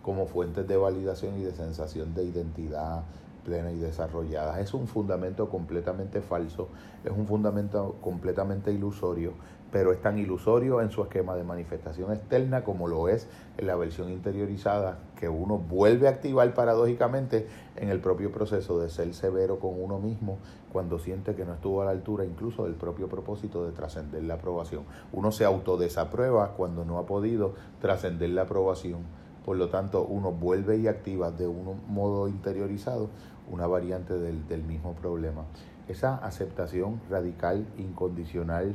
como 0.03 0.27
fuentes 0.27 0.69
de 0.69 0.77
validación 0.77 1.41
y 1.41 1.43
de 1.43 1.53
sensación 1.53 2.15
de 2.15 2.25
identidad 2.25 3.03
plena 3.45 3.73
y 3.73 3.79
desarrollada. 3.79 4.61
Es 4.61 4.75
un 4.75 4.87
fundamento 4.87 5.49
completamente 5.49 6.21
falso, 6.21 6.69
es 7.05 7.11
un 7.11 7.27
fundamento 7.27 7.97
completamente 8.01 8.73
ilusorio 8.73 9.33
pero 9.73 9.91
es 9.91 10.03
tan 10.03 10.19
ilusorio 10.19 10.83
en 10.83 10.91
su 10.91 11.03
esquema 11.03 11.35
de 11.35 11.43
manifestación 11.43 12.13
externa 12.13 12.63
como 12.63 12.87
lo 12.87 13.09
es 13.09 13.27
en 13.57 13.67
la 13.67 13.75
versión 13.75 14.11
interiorizada 14.11 14.99
que 15.19 15.31
uno 15.31 15.57
vuelve 15.57 16.07
a 16.07 16.11
activar 16.11 16.53
paradójicamente 16.53 17.49
en 17.77 17.89
el 17.89 17.99
propio 17.99 18.31
proceso 18.31 18.79
de 18.79 18.91
ser 18.91 19.15
severo 19.15 19.59
con 19.59 19.83
uno 19.83 19.99
mismo 19.99 20.39
cuando 20.71 20.99
siente 20.99 21.35
que 21.35 21.47
no 21.47 21.55
estuvo 21.55 21.81
a 21.81 21.87
la 21.87 21.91
altura 21.91 22.25
incluso 22.25 22.65
del 22.65 22.75
propio 22.75 23.09
propósito 23.09 23.65
de 23.65 23.73
trascender 23.73 24.23
la 24.23 24.35
aprobación. 24.35 24.85
Uno 25.11 25.33
se 25.33 25.47
autodesaprueba 25.47 26.53
cuando 26.53 26.85
no 26.85 26.99
ha 26.99 27.07
podido 27.07 27.55
trascender 27.81 28.29
la 28.31 28.43
aprobación. 28.43 29.01
Por 29.45 29.57
lo 29.57 29.69
tanto, 29.69 30.05
uno 30.05 30.31
vuelve 30.31 30.79
y 30.79 30.87
activa 30.87 31.31
de 31.31 31.49
un 31.49 31.81
modo 31.89 32.29
interiorizado 32.29 33.11
una 33.51 33.67
variante 33.67 34.15
del, 34.15 34.47
del 34.47 34.63
mismo 34.63 34.95
problema. 34.95 35.45
Esa 35.89 36.17
aceptación 36.17 37.01
radical, 37.11 37.67
incondicional, 37.77 38.75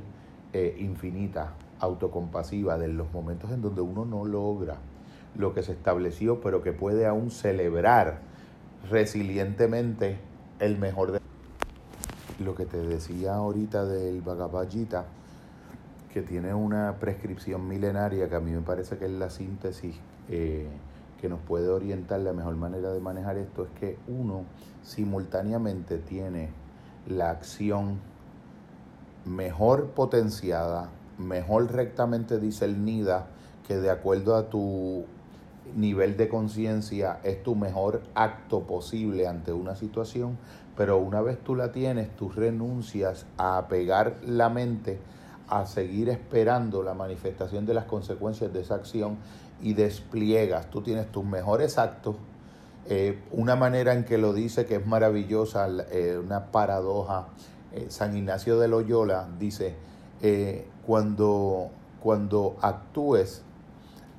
eh, 0.53 0.75
infinita, 0.79 1.53
autocompasiva 1.79 2.77
de 2.77 2.88
los 2.89 3.12
momentos 3.13 3.51
en 3.51 3.62
donde 3.62 3.81
uno 3.81 4.05
no 4.05 4.25
logra 4.25 4.77
lo 5.36 5.53
que 5.53 5.63
se 5.63 5.74
estableció, 5.74 6.41
pero 6.41 6.62
que 6.62 6.74
puede 6.74 7.05
aún 7.05 7.31
celebrar 7.31 8.19
resilientemente 8.89 10.17
el 10.59 10.77
mejor 10.77 11.12
de 11.12 11.19
lo 12.39 12.55
que 12.55 12.65
te 12.65 12.77
decía 12.77 13.36
ahorita 13.36 13.86
del 13.86 14.21
Bhagavad 14.21 14.69
Gita, 14.69 15.05
que 16.13 16.21
tiene 16.21 16.53
una 16.53 16.95
prescripción 17.00 17.67
milenaria 17.67 18.29
que 18.29 18.36
a 18.36 18.39
mí 18.39 18.51
me 18.51 18.62
parece 18.62 18.97
que 18.97 19.05
es 19.05 19.12
la 19.12 19.29
síntesis 19.29 19.95
eh, 20.29 20.67
que 21.19 21.29
nos 21.29 21.39
puede 21.39 21.69
orientar 21.69 22.19
la 22.19 22.34
mejor 22.34 22.55
manera 22.55 22.91
de 22.91 23.00
manejar 23.00 23.38
esto, 23.38 23.63
es 23.63 23.72
que 23.79 23.98
uno 24.07 24.43
simultáneamente 24.84 25.98
tiene 25.98 26.50
la 27.07 27.31
acción 27.31 28.00
mejor 29.25 29.88
potenciada, 29.88 30.89
mejor 31.17 31.72
rectamente 31.72 32.39
discernida, 32.39 33.27
que 33.67 33.77
de 33.77 33.89
acuerdo 33.89 34.36
a 34.36 34.50
tu 34.50 35.05
nivel 35.75 36.15
de 36.15 36.29
conciencia 36.29 37.19
es 37.24 37.43
tu 37.43 37.55
mejor 37.55 38.01
acto 38.15 38.62
posible 38.62 39.27
ante 39.27 39.51
una 39.51 39.75
situación, 39.75 40.38
pero 40.77 40.98
una 40.98 41.22
vez 41.22 41.39
tú 41.43 41.55
la 41.55 41.72
tienes, 41.72 42.15
tú 42.15 42.29
renuncias 42.29 43.25
a 43.38 43.57
apegar 43.57 44.17
la 44.25 44.50
mente 44.50 45.00
a 45.49 45.65
seguir 45.65 46.09
esperando 46.09 46.83
la 46.83 46.93
manifestación 46.93 47.65
de 47.65 47.73
las 47.73 47.85
consecuencias 47.85 48.51
de 48.53 48.61
esa 48.61 48.75
acción 48.75 49.17
y 49.61 49.73
despliegas, 49.73 50.69
tú 50.69 50.81
tienes 50.81 51.11
tus 51.11 51.23
mejores 51.23 51.77
actos, 51.77 52.15
eh, 52.89 53.21
una 53.31 53.55
manera 53.55 53.93
en 53.93 54.05
que 54.05 54.17
lo 54.17 54.33
dice 54.33 54.65
que 54.65 54.75
es 54.75 54.85
maravillosa, 54.85 55.67
eh, 55.91 56.19
una 56.23 56.51
paradoja. 56.51 57.27
Eh, 57.73 57.87
San 57.89 58.15
Ignacio 58.15 58.59
de 58.59 58.69
Loyola 58.69 59.27
dice, 59.37 59.75
cuando, 60.85 61.69
cuando 62.01 62.55
actúes, 62.61 63.43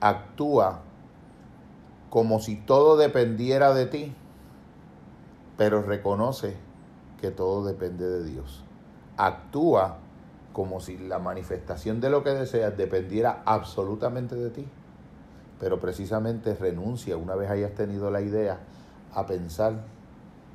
actúa 0.00 0.82
como 2.10 2.40
si 2.40 2.56
todo 2.56 2.96
dependiera 2.96 3.74
de 3.74 3.86
ti, 3.86 4.14
pero 5.56 5.82
reconoce 5.82 6.56
que 7.20 7.30
todo 7.30 7.64
depende 7.64 8.08
de 8.08 8.24
Dios. 8.24 8.64
Actúa 9.16 9.98
como 10.52 10.80
si 10.80 10.98
la 10.98 11.18
manifestación 11.18 12.00
de 12.00 12.10
lo 12.10 12.22
que 12.24 12.30
deseas 12.30 12.76
dependiera 12.76 13.42
absolutamente 13.44 14.34
de 14.34 14.50
ti, 14.50 14.66
pero 15.60 15.80
precisamente 15.80 16.54
renuncia 16.54 17.16
una 17.16 17.34
vez 17.34 17.50
hayas 17.50 17.74
tenido 17.74 18.10
la 18.10 18.20
idea 18.20 18.58
a 19.14 19.26
pensar 19.26 19.84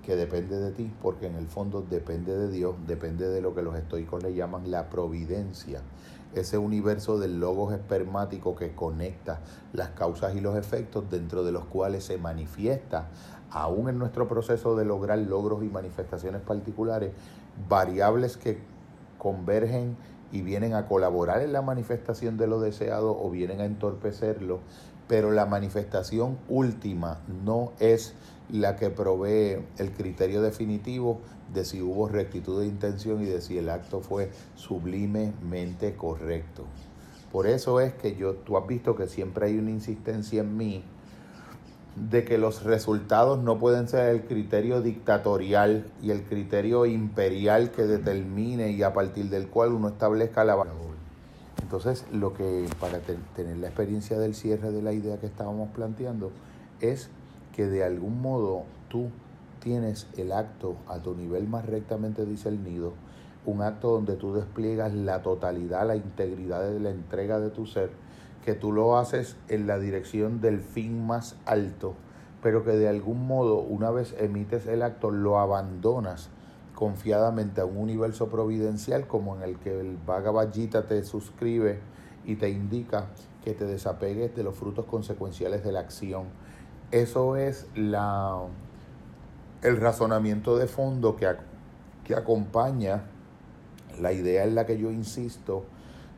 que 0.05 0.15
depende 0.15 0.59
de 0.59 0.71
ti, 0.71 0.91
porque 1.01 1.27
en 1.27 1.35
el 1.35 1.47
fondo 1.47 1.81
depende 1.89 2.37
de 2.37 2.49
Dios, 2.49 2.75
depende 2.85 3.29
de 3.29 3.41
lo 3.41 3.55
que 3.55 3.61
los 3.61 3.75
estoicos 3.75 4.21
le 4.21 4.33
llaman 4.33 4.69
la 4.69 4.89
providencia, 4.89 5.81
ese 6.35 6.57
universo 6.57 7.19
del 7.19 7.39
logos 7.39 7.73
espermático 7.73 8.55
que 8.55 8.73
conecta 8.73 9.39
las 9.71 9.89
causas 9.89 10.35
y 10.35 10.41
los 10.41 10.57
efectos 10.57 11.09
dentro 11.09 11.43
de 11.43 11.53
los 11.53 11.65
cuales 11.65 12.03
se 12.03 12.17
manifiesta, 12.17 13.07
aún 13.49 13.87
en 13.87 13.97
nuestro 13.97 14.27
proceso 14.27 14.75
de 14.75 14.83
lograr 14.83 15.19
logros 15.19 15.63
y 15.63 15.69
manifestaciones 15.69 16.41
particulares, 16.41 17.11
variables 17.69 18.35
que 18.35 18.72
convergen 19.23 19.95
y 20.33 20.41
vienen 20.41 20.73
a 20.73 20.87
colaborar 20.87 21.41
en 21.41 21.53
la 21.53 21.61
manifestación 21.61 22.37
de 22.37 22.47
lo 22.47 22.59
deseado 22.59 23.17
o 23.17 23.29
vienen 23.31 23.61
a 23.61 23.65
entorpecerlo, 23.65 24.59
pero 25.07 25.31
la 25.31 25.45
manifestación 25.45 26.37
última 26.49 27.21
no 27.45 27.71
es 27.79 28.13
la 28.51 28.75
que 28.75 28.89
provee 28.89 29.63
el 29.77 29.91
criterio 29.93 30.41
definitivo 30.41 31.21
de 31.53 31.63
si 31.63 31.81
hubo 31.81 32.09
rectitud 32.09 32.59
de 32.59 32.67
intención 32.67 33.21
y 33.21 33.25
de 33.25 33.41
si 33.41 33.57
el 33.57 33.69
acto 33.69 34.01
fue 34.01 34.29
sublimemente 34.55 35.95
correcto. 35.95 36.65
Por 37.31 37.47
eso 37.47 37.79
es 37.79 37.93
que 37.93 38.15
yo, 38.15 38.33
tú 38.35 38.57
has 38.57 38.67
visto 38.67 38.95
que 38.95 39.07
siempre 39.07 39.47
hay 39.47 39.57
una 39.57 39.71
insistencia 39.71 40.41
en 40.41 40.57
mí 40.57 40.83
de 41.95 42.25
que 42.25 42.37
los 42.37 42.63
resultados 42.63 43.41
no 43.43 43.59
pueden 43.59 43.87
ser 43.87 44.09
el 44.09 44.23
criterio 44.23 44.81
dictatorial 44.81 45.85
y 46.01 46.11
el 46.11 46.23
criterio 46.23 46.85
imperial 46.85 47.71
que 47.71 47.83
determine 47.83 48.71
y 48.71 48.81
a 48.81 48.93
partir 48.93 49.29
del 49.29 49.47
cual 49.47 49.73
uno 49.73 49.89
establezca 49.89 50.43
la 50.43 50.55
valor. 50.55 50.93
Entonces, 51.61 52.05
lo 52.11 52.33
que 52.33 52.67
para 52.79 52.99
tener 52.99 53.57
la 53.57 53.67
experiencia 53.67 54.17
del 54.17 54.35
cierre 54.35 54.71
de 54.71 54.81
la 54.81 54.93
idea 54.93 55.17
que 55.17 55.27
estábamos 55.27 55.69
planteando 55.69 56.31
es 56.81 57.09
que 57.55 57.65
de 57.67 57.83
algún 57.83 58.21
modo 58.21 58.63
tú 58.89 59.09
tienes 59.59 60.07
el 60.17 60.31
acto 60.31 60.75
a 60.87 60.99
tu 60.99 61.15
nivel 61.15 61.47
más 61.47 61.65
rectamente 61.65 62.25
discernido, 62.25 62.93
un 63.45 63.61
acto 63.61 63.91
donde 63.91 64.15
tú 64.15 64.33
despliegas 64.33 64.93
la 64.93 65.21
totalidad, 65.21 65.87
la 65.87 65.95
integridad 65.95 66.61
de 66.69 66.79
la 66.79 66.89
entrega 66.89 67.39
de 67.39 67.49
tu 67.49 67.65
ser, 67.65 67.91
que 68.43 68.53
tú 68.53 68.71
lo 68.71 68.97
haces 68.97 69.37
en 69.47 69.67
la 69.67 69.79
dirección 69.79 70.41
del 70.41 70.61
fin 70.61 71.05
más 71.05 71.35
alto, 71.45 71.95
pero 72.41 72.63
que 72.63 72.71
de 72.71 72.89
algún 72.89 73.25
modo 73.25 73.59
una 73.59 73.89
vez 73.89 74.15
emites 74.19 74.67
el 74.67 74.81
acto 74.81 75.11
lo 75.11 75.39
abandonas 75.39 76.29
confiadamente 76.75 77.61
a 77.61 77.65
un 77.65 77.77
universo 77.77 78.27
providencial 78.27 79.07
como 79.07 79.35
en 79.35 79.43
el 79.43 79.57
que 79.57 79.79
el 79.79 79.97
Bhagavad 79.97 80.51
Gita 80.51 80.85
te 80.85 81.03
suscribe 81.03 81.79
y 82.25 82.35
te 82.35 82.49
indica 82.49 83.07
que 83.43 83.53
te 83.53 83.65
desapegues 83.65 84.35
de 84.35 84.43
los 84.43 84.55
frutos 84.55 84.85
consecuenciales 84.85 85.63
de 85.63 85.71
la 85.71 85.81
acción. 85.81 86.25
Eso 86.91 87.37
es 87.37 87.67
la, 87.75 88.41
el 89.61 89.77
razonamiento 89.77 90.57
de 90.57 90.67
fondo 90.67 91.15
que, 91.15 91.27
que 92.03 92.15
acompaña 92.15 93.03
la 94.01 94.11
idea 94.11 94.43
en 94.43 94.55
la 94.55 94.65
que 94.65 94.77
yo 94.77 94.91
insisto 94.91 95.65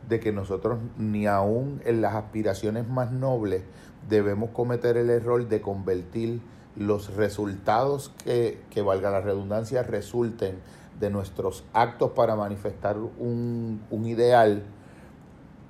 de 0.10 0.20
que 0.20 0.32
nosotros 0.32 0.80
ni 0.98 1.28
aún 1.28 1.82
en 1.86 2.02
las 2.02 2.16
aspiraciones 2.16 2.88
más 2.88 3.12
nobles 3.12 3.64
debemos 4.10 4.52
cometer 4.52 4.98
el 4.98 5.10
error 5.10 5.48
de 5.48 5.62
convertir 5.62 6.42
los 6.76 7.16
resultados 7.16 8.12
que, 8.24 8.62
que 8.70 8.82
valga 8.82 9.10
la 9.10 9.22
redundancia, 9.22 9.84
resulten 9.84 10.60
de 11.00 11.10
nuestros 11.10 11.64
actos 11.74 12.12
para 12.12 12.36
manifestar 12.36 12.98
un, 12.98 13.82
un 13.90 14.06
ideal, 14.06 14.64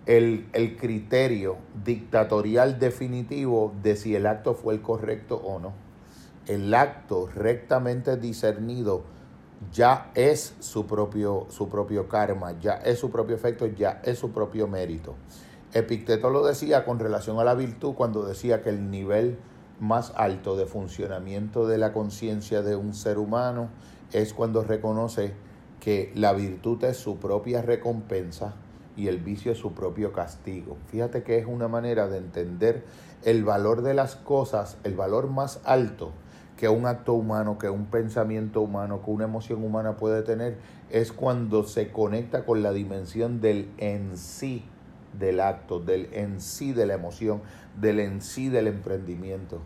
el, 0.05 0.47
el, 0.53 0.77
criterio 0.77 1.57
dictatorial 1.83 2.77
definitivo 2.79 3.73
de 3.81 3.95
si 3.95 4.15
el 4.15 4.27
acto 4.27 4.53
fue 4.53 4.75
el 4.75 4.81
correcto 4.81 5.37
o 5.37 5.59
no. 5.59 5.73
El 6.47 6.73
acto 6.75 7.27
rectamente 7.33 8.17
discernido 8.17 9.03
ya 9.71 10.11
es 10.15 10.55
su 10.59 10.85
propio, 10.85 11.47
su 11.49 11.69
propio 11.69 12.07
karma, 12.07 12.59
ya 12.59 12.73
es 12.73 12.99
su 12.99 13.09
propio 13.09 13.35
efecto, 13.35 13.65
ya 13.65 14.01
es 14.03 14.19
su 14.19 14.31
propio 14.31 14.67
mérito. 14.67 15.15
Epicteto 15.73 16.29
lo 16.29 16.45
decía 16.45 16.85
con 16.85 16.99
relación 16.99 17.39
a 17.39 17.43
la 17.43 17.53
virtud 17.53 17.93
cuando 17.95 18.23
decía 18.23 18.61
que 18.61 18.69
el 18.69 18.89
nivel 18.89 19.37
más 19.79 20.13
alto 20.15 20.55
de 20.55 20.65
funcionamiento 20.65 21.67
de 21.67 21.77
la 21.77 21.91
conciencia 21.91 22.61
de 22.61 22.75
un 22.75 22.93
ser 22.93 23.17
humano 23.17 23.69
es 24.13 24.33
cuando 24.33 24.63
reconoce 24.63 25.33
que 25.81 26.11
la 26.15 26.33
virtud 26.33 26.83
es 26.85 26.97
su 26.97 27.17
propia 27.17 27.61
recompensa 27.61 28.53
y 28.95 29.07
el 29.09 29.17
vicio 29.17 29.51
es 29.51 29.57
su 29.57 29.73
propio 29.73 30.13
castigo. 30.13 30.77
Fíjate 30.87 31.23
que 31.23 31.37
es 31.37 31.45
una 31.45 31.67
manera 31.67 32.07
de 32.07 32.17
entender 32.17 32.85
el 33.23 33.43
valor 33.43 33.81
de 33.81 33.93
las 33.93 34.15
cosas, 34.15 34.77
el 34.83 34.95
valor 34.95 35.29
más 35.29 35.59
alto 35.65 36.11
que 36.57 36.69
un 36.69 36.85
acto 36.85 37.13
humano, 37.13 37.57
que 37.57 37.69
un 37.69 37.85
pensamiento 37.85 38.61
humano, 38.61 39.01
que 39.03 39.11
una 39.11 39.25
emoción 39.25 39.63
humana 39.63 39.97
puede 39.97 40.21
tener, 40.21 40.57
es 40.89 41.11
cuando 41.11 41.63
se 41.63 41.91
conecta 41.91 42.45
con 42.45 42.63
la 42.63 42.71
dimensión 42.71 43.41
del 43.41 43.69
en 43.77 44.17
sí 44.17 44.63
del 45.19 45.39
acto, 45.39 45.79
del 45.79 46.09
en 46.13 46.41
sí 46.41 46.73
de 46.73 46.85
la 46.85 46.93
emoción, 46.93 47.41
del 47.79 47.99
en 47.99 48.21
sí 48.21 48.49
del 48.49 48.67
emprendimiento. 48.67 49.61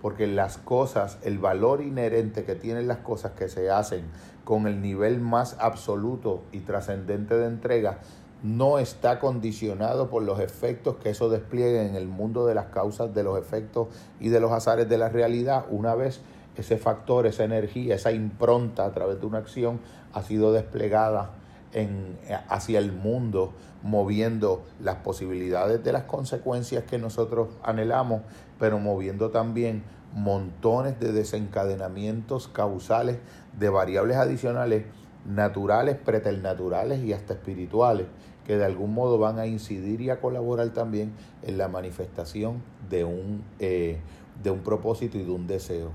Porque 0.00 0.26
las 0.26 0.58
cosas, 0.58 1.18
el 1.22 1.38
valor 1.38 1.80
inherente 1.80 2.44
que 2.44 2.56
tienen 2.56 2.88
las 2.88 2.98
cosas 2.98 3.32
que 3.32 3.48
se 3.48 3.70
hacen 3.70 4.04
con 4.44 4.66
el 4.66 4.80
nivel 4.80 5.20
más 5.20 5.56
absoluto 5.60 6.42
y 6.50 6.60
trascendente 6.60 7.36
de 7.36 7.46
entrega, 7.46 7.98
no 8.42 8.78
está 8.78 9.20
condicionado 9.20 10.10
por 10.10 10.22
los 10.22 10.40
efectos 10.40 10.96
que 10.96 11.10
eso 11.10 11.28
despliegue 11.28 11.86
en 11.86 11.94
el 11.94 12.08
mundo 12.08 12.46
de 12.46 12.54
las 12.54 12.66
causas, 12.66 13.14
de 13.14 13.22
los 13.22 13.38
efectos 13.38 13.88
y 14.18 14.28
de 14.30 14.40
los 14.40 14.50
azares 14.50 14.88
de 14.88 14.98
la 14.98 15.08
realidad, 15.08 15.66
una 15.70 15.94
vez 15.94 16.20
ese 16.56 16.76
factor, 16.76 17.26
esa 17.26 17.44
energía, 17.44 17.94
esa 17.94 18.12
impronta 18.12 18.84
a 18.84 18.92
través 18.92 19.20
de 19.20 19.26
una 19.26 19.38
acción 19.38 19.80
ha 20.12 20.22
sido 20.22 20.52
desplegada 20.52 21.30
en, 21.72 22.18
hacia 22.48 22.78
el 22.78 22.92
mundo, 22.92 23.52
moviendo 23.82 24.62
las 24.80 24.96
posibilidades 24.96 25.82
de 25.82 25.92
las 25.92 26.02
consecuencias 26.02 26.84
que 26.84 26.98
nosotros 26.98 27.48
anhelamos, 27.62 28.22
pero 28.58 28.78
moviendo 28.78 29.30
también 29.30 29.82
montones 30.14 31.00
de 31.00 31.12
desencadenamientos 31.12 32.48
causales 32.48 33.18
de 33.58 33.70
variables 33.70 34.18
adicionales, 34.18 34.84
naturales, 35.24 35.96
preternaturales 35.96 37.02
y 37.02 37.12
hasta 37.12 37.34
espirituales, 37.34 38.06
que 38.46 38.56
de 38.56 38.64
algún 38.64 38.94
modo 38.94 39.18
van 39.18 39.38
a 39.38 39.46
incidir 39.46 40.00
y 40.00 40.10
a 40.10 40.20
colaborar 40.20 40.70
también 40.70 41.12
en 41.42 41.58
la 41.58 41.68
manifestación 41.68 42.62
de 42.90 43.04
un, 43.04 43.42
eh, 43.58 43.98
de 44.42 44.50
un 44.50 44.60
propósito 44.60 45.18
y 45.18 45.22
de 45.22 45.30
un 45.30 45.46
deseo. 45.46 45.90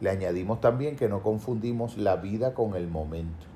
Le 0.00 0.10
añadimos 0.10 0.60
también 0.60 0.96
que 0.96 1.08
no 1.08 1.22
confundimos 1.22 1.98
la 1.98 2.16
vida 2.16 2.54
con 2.54 2.74
el 2.74 2.88
momento. 2.88 3.46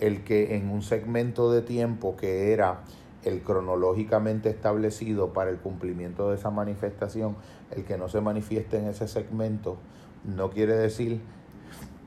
El 0.00 0.24
que 0.24 0.56
en 0.56 0.68
un 0.68 0.82
segmento 0.82 1.50
de 1.50 1.62
tiempo 1.62 2.16
que 2.16 2.52
era 2.52 2.82
el 3.24 3.42
cronológicamente 3.42 4.50
establecido 4.50 5.32
para 5.32 5.50
el 5.50 5.58
cumplimiento 5.58 6.28
de 6.28 6.36
esa 6.36 6.50
manifestación, 6.50 7.36
el 7.70 7.84
que 7.84 7.96
no 7.96 8.08
se 8.08 8.20
manifieste 8.20 8.78
en 8.78 8.86
ese 8.86 9.08
segmento, 9.08 9.76
no 10.24 10.50
quiere 10.50 10.74
decir 10.74 11.20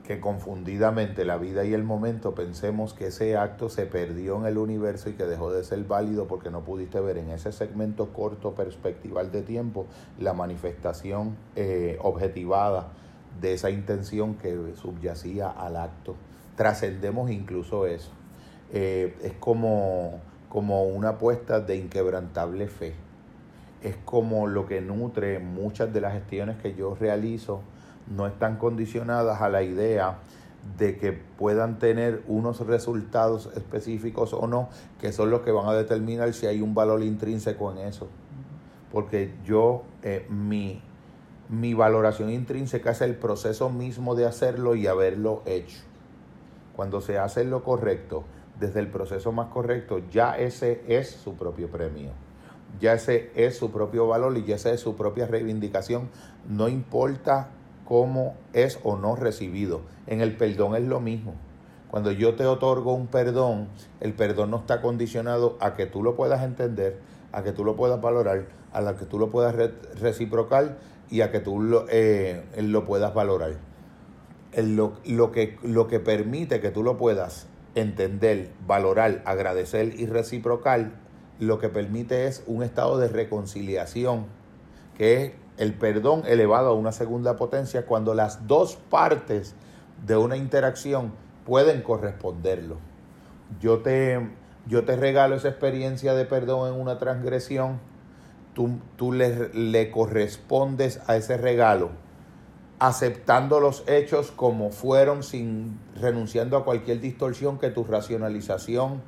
que 0.06 0.20
confundidamente 0.20 1.24
la 1.24 1.36
vida 1.36 1.64
y 1.64 1.74
el 1.74 1.82
momento 1.82 2.34
pensemos 2.34 2.94
que 2.94 3.08
ese 3.08 3.36
acto 3.36 3.68
se 3.68 3.86
perdió 3.86 4.38
en 4.38 4.46
el 4.46 4.56
universo 4.56 5.10
y 5.10 5.14
que 5.14 5.24
dejó 5.24 5.52
de 5.52 5.64
ser 5.64 5.82
válido 5.84 6.28
porque 6.28 6.50
no 6.50 6.60
pudiste 6.60 7.00
ver 7.00 7.18
en 7.18 7.30
ese 7.30 7.50
segmento 7.50 8.12
corto 8.12 8.54
perspectival 8.54 9.32
de 9.32 9.42
tiempo 9.42 9.86
la 10.20 10.32
manifestación 10.32 11.36
eh, 11.56 11.98
objetivada 12.00 12.88
de 13.40 13.54
esa 13.54 13.70
intención 13.70 14.36
que 14.36 14.56
subyacía 14.76 15.50
al 15.50 15.76
acto. 15.76 16.14
Trascendemos 16.56 17.30
incluso 17.30 17.86
eso. 17.86 18.10
Eh, 18.72 19.16
es 19.22 19.32
como, 19.32 20.20
como 20.48 20.84
una 20.84 21.10
apuesta 21.10 21.60
de 21.60 21.76
inquebrantable 21.76 22.68
fe. 22.68 22.94
Es 23.82 23.96
como 24.04 24.46
lo 24.46 24.66
que 24.66 24.80
nutre 24.80 25.40
muchas 25.40 25.92
de 25.92 26.00
las 26.00 26.12
gestiones 26.12 26.56
que 26.58 26.74
yo 26.74 26.94
realizo, 26.94 27.62
no 28.06 28.26
están 28.26 28.56
condicionadas 28.56 29.40
a 29.40 29.48
la 29.48 29.62
idea 29.62 30.18
de 30.78 30.96
que 30.98 31.12
puedan 31.12 31.78
tener 31.78 32.22
unos 32.26 32.60
resultados 32.66 33.50
específicos 33.54 34.32
o 34.32 34.46
no, 34.46 34.68
que 35.00 35.12
son 35.12 35.30
los 35.30 35.40
que 35.40 35.52
van 35.52 35.68
a 35.68 35.74
determinar 35.74 36.32
si 36.34 36.46
hay 36.46 36.60
un 36.60 36.74
valor 36.74 37.02
intrínseco 37.02 37.72
en 37.72 37.78
eso. 37.78 38.08
Porque 38.92 39.32
yo, 39.44 39.82
eh, 40.02 40.26
mi, 40.28 40.82
mi 41.48 41.74
valoración 41.74 42.30
intrínseca 42.30 42.90
es 42.90 43.00
el 43.00 43.14
proceso 43.14 43.70
mismo 43.70 44.14
de 44.14 44.26
hacerlo 44.26 44.74
y 44.74 44.86
haberlo 44.86 45.42
hecho. 45.46 45.78
Cuando 46.74 47.00
se 47.00 47.18
hace 47.18 47.44
lo 47.44 47.62
correcto, 47.62 48.24
desde 48.58 48.80
el 48.80 48.88
proceso 48.88 49.32
más 49.32 49.48
correcto, 49.48 50.00
ya 50.10 50.36
ese 50.36 50.82
es 50.88 51.10
su 51.10 51.34
propio 51.34 51.68
premio. 51.70 52.10
ya 52.80 52.94
ese 52.94 53.30
es 53.34 53.56
su 53.56 53.70
propio 53.70 54.06
valor 54.06 54.36
y 54.36 54.44
ya 54.44 54.56
esa 54.56 54.70
es 54.70 54.80
su 54.80 54.96
propia 54.96 55.26
reivindicación, 55.26 56.10
no 56.48 56.68
importa 56.68 57.48
cómo 57.86 58.34
es 58.52 58.78
o 58.82 58.96
no 58.96 59.16
recibido. 59.16 59.80
En 60.06 60.20
el 60.20 60.36
perdón 60.36 60.76
es 60.76 60.82
lo 60.82 61.00
mismo. 61.00 61.34
Cuando 61.88 62.10
yo 62.12 62.34
te 62.34 62.44
otorgo 62.44 62.92
un 62.92 63.06
perdón, 63.06 63.68
el 64.00 64.12
perdón 64.12 64.50
no 64.50 64.58
está 64.58 64.82
condicionado 64.82 65.56
a 65.60 65.74
que 65.74 65.86
tú 65.86 66.02
lo 66.02 66.16
puedas 66.16 66.42
entender, 66.42 66.98
a 67.32 67.42
que 67.42 67.52
tú 67.52 67.64
lo 67.64 67.76
puedas 67.76 68.00
valorar, 68.00 68.46
a 68.72 68.80
la 68.80 68.96
que 68.96 69.06
tú 69.06 69.18
lo 69.18 69.30
puedas 69.30 69.54
reciprocar 69.98 70.76
y 71.10 71.20
a 71.20 71.30
que 71.30 71.40
tú 71.40 71.60
lo, 71.60 71.86
eh, 71.88 72.42
lo 72.58 72.84
puedas 72.84 73.14
valorar. 73.14 73.54
Lo, 74.56 74.94
lo, 75.06 75.32
que, 75.32 75.58
lo 75.62 75.86
que 75.86 76.00
permite 76.00 76.60
que 76.60 76.70
tú 76.70 76.82
lo 76.82 76.96
puedas 76.96 77.46
entender, 77.74 78.50
valorar, 78.66 79.22
agradecer 79.24 79.98
y 79.98 80.06
reciprocar, 80.06 80.92
lo 81.38 81.58
que 81.58 81.68
permite 81.68 82.26
es 82.26 82.42
un 82.46 82.62
estado 82.62 82.98
de 82.98 83.08
reconciliación, 83.08 84.26
que 84.96 85.22
es 85.22 85.32
el 85.58 85.74
perdón 85.74 86.22
elevado 86.26 86.70
a 86.70 86.74
una 86.74 86.92
segunda 86.92 87.36
potencia 87.36 87.86
cuando 87.86 88.14
las 88.14 88.46
dos 88.46 88.76
partes 88.76 89.54
de 90.06 90.16
una 90.16 90.36
interacción 90.36 91.12
pueden 91.44 91.82
corresponderlo. 91.82 92.76
Yo 93.60 93.78
te, 93.78 94.28
yo 94.66 94.84
te 94.84 94.96
regalo 94.96 95.36
esa 95.36 95.48
experiencia 95.48 96.14
de 96.14 96.24
perdón 96.24 96.74
en 96.74 96.80
una 96.80 96.98
transgresión, 96.98 97.80
tú, 98.54 98.78
tú 98.96 99.12
le, 99.12 99.50
le 99.54 99.90
correspondes 99.90 101.00
a 101.06 101.16
ese 101.16 101.36
regalo 101.36 101.90
aceptando 102.78 103.58
los 103.60 103.84
hechos 103.86 104.30
como 104.30 104.70
fueron 104.70 105.22
sin 105.22 105.78
renunciando 105.98 106.56
a 106.56 106.64
cualquier 106.64 107.00
distorsión 107.00 107.58
que 107.58 107.70
tu 107.70 107.84
racionalización 107.84 109.02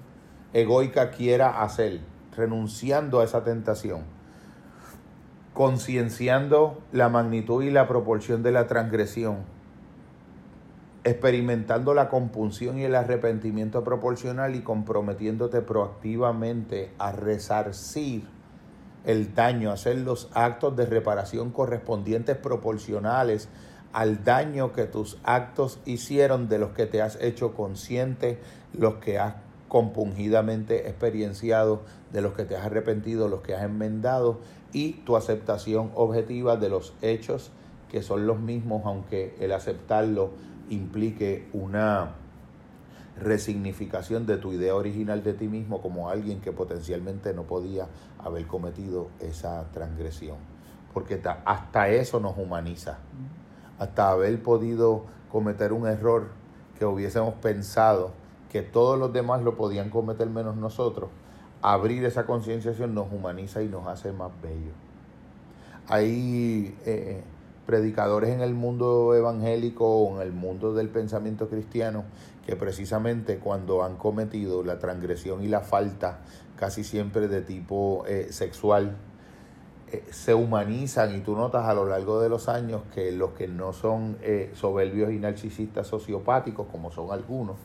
egoica 0.55 1.11
quiera 1.11 1.63
hacer, 1.63 2.01
renunciando 2.35 3.21
a 3.21 3.25
esa 3.25 3.45
tentación, 3.45 4.05
concienciando 5.59 6.79
la 6.92 7.09
magnitud 7.09 7.64
y 7.64 7.71
la 7.73 7.88
proporción 7.88 8.44
de 8.44 8.53
la 8.53 8.68
transgresión, 8.68 9.38
experimentando 11.03 11.94
la 11.94 12.09
compunción 12.09 12.79
y 12.79 12.85
el 12.85 12.94
arrepentimiento 12.94 13.83
proporcional 13.83 14.55
y 14.55 14.61
comprometiéndote 14.61 15.61
proactivamente 15.62 16.92
a 17.01 17.11
resarcir 17.11 18.29
el 19.05 19.35
daño, 19.35 19.73
hacer 19.73 19.97
los 19.97 20.31
actos 20.33 20.77
de 20.77 20.87
reparación 20.87 21.51
correspondientes 21.51 22.37
proporcionales 22.37 23.49
al 23.92 24.23
daño 24.23 24.73
que 24.73 24.85
tus 24.85 25.18
actos 25.25 25.81
hicieron 25.87 26.49
de 26.49 26.61
los 26.61 26.71
que 26.71 26.87
te 26.87 27.03
has 27.03 27.21
hecho 27.21 27.55
consciente, 27.55 28.38
los 28.75 28.99
que 28.99 29.18
has 29.18 29.35
compungidamente 29.68 30.88
experienciado, 30.88 31.83
de 32.12 32.22
los 32.22 32.33
que 32.33 32.44
te 32.44 32.57
has 32.57 32.64
arrepentido, 32.64 33.28
los 33.28 33.42
que 33.42 33.54
has 33.54 33.62
enmendado 33.62 34.38
y 34.72 34.94
tu 35.04 35.16
aceptación 35.16 35.90
objetiva 35.94 36.57
de 36.57 36.70
los 36.70 36.94
hechos 37.02 37.50
que 37.90 38.02
son 38.02 38.26
los 38.26 38.40
mismos, 38.40 38.83
aunque 38.85 39.35
el 39.40 39.52
aceptarlo 39.52 40.31
implique 40.68 41.48
una 41.52 42.14
resignificación 43.18 44.26
de 44.26 44.37
tu 44.37 44.52
idea 44.52 44.74
original 44.74 45.22
de 45.22 45.35
ti 45.35 45.48
mismo 45.48 45.81
como 45.81 46.09
alguien 46.09 46.40
que 46.40 46.52
potencialmente 46.52 47.35
no 47.35 47.44
podía 47.44 47.88
haber 48.18 48.46
cometido 48.46 49.09
esa 49.20 49.64
transgresión. 49.72 50.37
Porque 50.94 51.20
hasta 51.44 51.88
eso 51.88 52.20
nos 52.20 52.37
humaniza. 52.38 52.98
Hasta 53.78 54.11
haber 54.11 54.42
podido 54.42 55.04
cometer 55.31 55.72
un 55.72 55.87
error 55.87 56.28
que 56.78 56.85
hubiésemos 56.85 57.35
pensado 57.35 58.12
que 58.51 58.63
todos 58.63 58.99
los 58.99 59.13
demás 59.13 59.43
lo 59.43 59.57
podían 59.57 59.91
cometer 59.91 60.29
menos 60.29 60.57
nosotros, 60.57 61.11
abrir 61.63 62.05
esa 62.05 62.27
concienciación 62.27 62.95
nos 62.95 63.13
humaniza 63.13 63.63
y 63.63 63.69
nos 63.69 63.87
hace 63.87 64.13
más 64.13 64.31
bellos. 64.43 64.75
Hay 65.89 66.77
eh, 66.87 67.23
predicadores 67.67 68.31
en 68.31 68.41
el 68.41 68.55
mundo 68.55 69.15
evangélico 69.15 69.87
o 69.87 70.17
en 70.17 70.27
el 70.27 70.33
mundo 70.33 70.75
del 70.75 70.89
pensamiento 70.89 71.49
cristiano 71.49 72.05
que 72.47 72.57
precisamente 72.57 73.39
cuando 73.39 73.83
han 73.83 73.97
cometido 73.97 74.63
la 74.65 74.79
transgresión 74.79 75.43
y 75.43 75.49
la 75.49 75.61
falta, 75.61 76.21
casi 76.57 76.85
siempre 76.85 77.29
de 77.29 77.43
tipo 77.43 78.05
eh, 78.07 78.29
sexual, 78.31 78.97
eh, 79.91 80.05
se 80.11 80.33
humanizan 80.33 81.17
y 81.17 81.21
tú 81.21 81.37
notas 81.37 81.67
a 81.67 81.75
lo 81.75 81.87
largo 81.87 82.21
de 82.21 82.29
los 82.31 82.49
años 82.49 82.83
que 82.95 83.13
los 83.13 83.31
que 83.31 83.49
no 83.49 83.73
son 83.73 84.19
soberbios 84.55 85.13
y 85.13 85.19
narcisistas 85.19 85.87
sociopáticos, 85.87 86.67
como 86.71 86.91
son 86.91 87.11
algunos, 87.11 87.57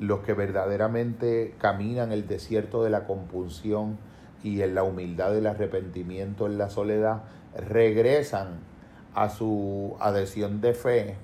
los 0.00 0.20
que 0.20 0.34
verdaderamente 0.34 1.54
caminan 1.58 2.12
el 2.12 2.26
desierto 2.26 2.82
de 2.82 2.90
la 2.90 3.06
compunción 3.06 3.98
y 4.42 4.62
en 4.62 4.74
la 4.74 4.82
humildad 4.82 5.32
del 5.32 5.46
arrepentimiento 5.46 6.46
en 6.46 6.58
la 6.58 6.70
soledad, 6.70 7.22
regresan 7.56 8.60
a 9.14 9.28
su 9.28 9.96
adhesión 10.00 10.60
de 10.60 10.74
fe 10.74 11.16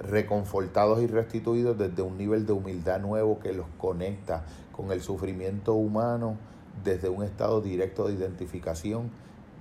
reconfortados 0.00 1.02
y 1.02 1.06
restituidos 1.06 1.78
desde 1.78 2.02
un 2.02 2.18
nivel 2.18 2.46
de 2.46 2.52
humildad 2.52 3.00
nuevo 3.00 3.38
que 3.38 3.52
los 3.52 3.66
conecta 3.78 4.44
con 4.72 4.90
el 4.90 5.02
sufrimiento 5.02 5.74
humano 5.74 6.36
desde 6.82 7.08
un 7.08 7.22
estado 7.22 7.60
directo 7.60 8.08
de 8.08 8.14
identificación 8.14 9.10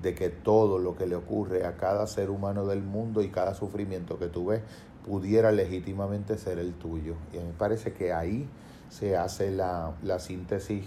de 0.01 0.15
que 0.15 0.29
todo 0.29 0.79
lo 0.79 0.95
que 0.95 1.05
le 1.05 1.15
ocurre 1.15 1.65
a 1.65 1.77
cada 1.77 2.07
ser 2.07 2.29
humano 2.29 2.65
del 2.65 2.81
mundo 2.81 3.21
y 3.21 3.29
cada 3.29 3.53
sufrimiento 3.53 4.17
que 4.17 4.27
tú 4.27 4.47
ves 4.47 4.61
pudiera 5.05 5.51
legítimamente 5.51 6.37
ser 6.37 6.59
el 6.59 6.73
tuyo. 6.73 7.15
Y 7.33 7.37
a 7.37 7.41
mí 7.41 7.47
me 7.47 7.53
parece 7.53 7.93
que 7.93 8.13
ahí 8.13 8.47
se 8.89 9.17
hace 9.17 9.51
la, 9.51 9.93
la 10.03 10.19
síntesis 10.19 10.85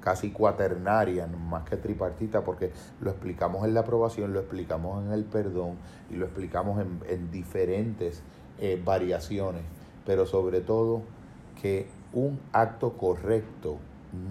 casi 0.00 0.30
cuaternaria, 0.30 1.26
más 1.26 1.64
que 1.68 1.76
tripartita, 1.76 2.42
porque 2.42 2.70
lo 3.00 3.10
explicamos 3.10 3.64
en 3.64 3.74
la 3.74 3.80
aprobación, 3.80 4.32
lo 4.32 4.40
explicamos 4.40 5.04
en 5.04 5.12
el 5.12 5.24
perdón 5.24 5.76
y 6.10 6.14
lo 6.14 6.26
explicamos 6.26 6.80
en, 6.80 7.00
en 7.08 7.30
diferentes 7.30 8.22
eh, 8.60 8.80
variaciones, 8.84 9.62
pero 10.06 10.24
sobre 10.26 10.60
todo 10.60 11.02
que 11.60 11.88
un 12.12 12.40
acto 12.52 12.96
correcto 12.96 13.78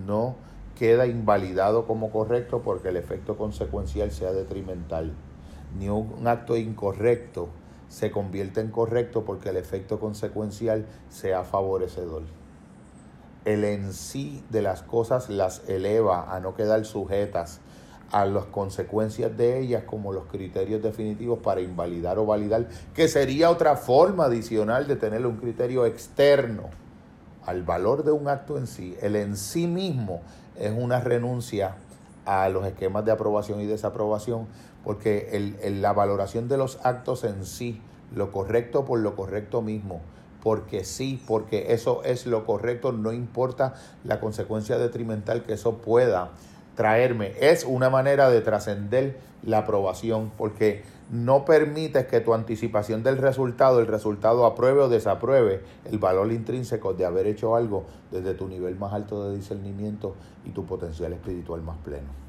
no 0.05 0.35
queda 0.77 1.05
invalidado 1.07 1.85
como 1.85 2.11
correcto 2.11 2.61
porque 2.61 2.89
el 2.89 2.97
efecto 2.97 3.37
consecuencial 3.37 4.11
sea 4.11 4.31
detrimental, 4.31 5.13
ni 5.77 5.89
un 5.89 6.27
acto 6.27 6.55
incorrecto 6.55 7.49
se 7.89 8.11
convierte 8.11 8.61
en 8.61 8.69
correcto 8.69 9.23
porque 9.23 9.49
el 9.49 9.57
efecto 9.57 9.99
consecuencial 9.99 10.85
sea 11.09 11.43
favorecedor. 11.43 12.23
El 13.45 13.63
en 13.63 13.93
sí 13.93 14.43
de 14.49 14.61
las 14.61 14.83
cosas 14.83 15.29
las 15.29 15.67
eleva 15.69 16.35
a 16.35 16.39
no 16.39 16.53
quedar 16.55 16.85
sujetas 16.85 17.61
a 18.11 18.25
las 18.25 18.45
consecuencias 18.45 19.35
de 19.37 19.59
ellas 19.59 19.83
como 19.85 20.13
los 20.13 20.25
criterios 20.25 20.81
definitivos 20.81 21.39
para 21.39 21.61
invalidar 21.61 22.19
o 22.19 22.25
validar, 22.25 22.67
que 22.93 23.07
sería 23.07 23.49
otra 23.49 23.75
forma 23.75 24.25
adicional 24.25 24.87
de 24.87 24.95
tener 24.95 25.25
un 25.25 25.37
criterio 25.37 25.85
externo 25.85 26.69
al 27.45 27.63
valor 27.63 28.03
de 28.03 28.11
un 28.11 28.27
acto 28.27 28.57
en 28.57 28.67
sí. 28.67 28.95
El 29.01 29.15
en 29.15 29.37
sí 29.37 29.67
mismo 29.67 30.21
es 30.59 30.71
una 30.75 30.99
renuncia 30.99 31.75
a 32.27 32.47
los 32.49 32.65
esquemas 32.65 33.05
de 33.05 33.11
aprobación 33.11 33.61
y 33.61 33.65
desaprobación, 33.65 34.47
porque 34.83 35.29
el, 35.31 35.81
la 35.81 35.93
valoración 35.93 36.47
de 36.47 36.57
los 36.57 36.79
actos 36.83 37.23
en 37.23 37.45
sí, 37.45 37.81
lo 38.13 38.31
correcto 38.31 38.85
por 38.85 38.99
lo 38.99 39.15
correcto 39.15 39.61
mismo, 39.61 40.01
porque 40.43 40.83
sí, 40.83 41.21
porque 41.25 41.73
eso 41.73 42.03
es 42.03 42.25
lo 42.25 42.45
correcto, 42.45 42.91
no 42.91 43.13
importa 43.13 43.73
la 44.03 44.19
consecuencia 44.19 44.77
detrimental 44.77 45.43
que 45.43 45.53
eso 45.53 45.77
pueda 45.77 46.31
traerme. 46.77 47.33
Es 47.41 47.65
una 47.65 47.89
manera 47.89 48.29
de 48.29 48.39
trascender 48.39 49.17
la 49.43 49.59
aprobación 49.59 50.31
porque 50.37 50.83
no 51.11 51.43
permites 51.43 52.05
que 52.05 52.21
tu 52.21 52.33
anticipación 52.33 53.03
del 53.03 53.17
resultado, 53.17 53.79
el 53.79 53.87
resultado 53.87 54.45
apruebe 54.45 54.81
o 54.81 54.89
desapruebe 54.89 55.63
el 55.85 55.97
valor 55.97 56.31
intrínseco 56.31 56.93
de 56.93 57.05
haber 57.05 57.27
hecho 57.27 57.55
algo 57.55 57.85
desde 58.11 58.33
tu 58.33 58.47
nivel 58.47 58.75
más 58.77 58.93
alto 58.93 59.27
de 59.27 59.35
discernimiento 59.35 60.15
y 60.45 60.51
tu 60.51 60.65
potencial 60.65 61.11
espiritual 61.13 61.61
más 61.61 61.77
pleno. 61.77 62.26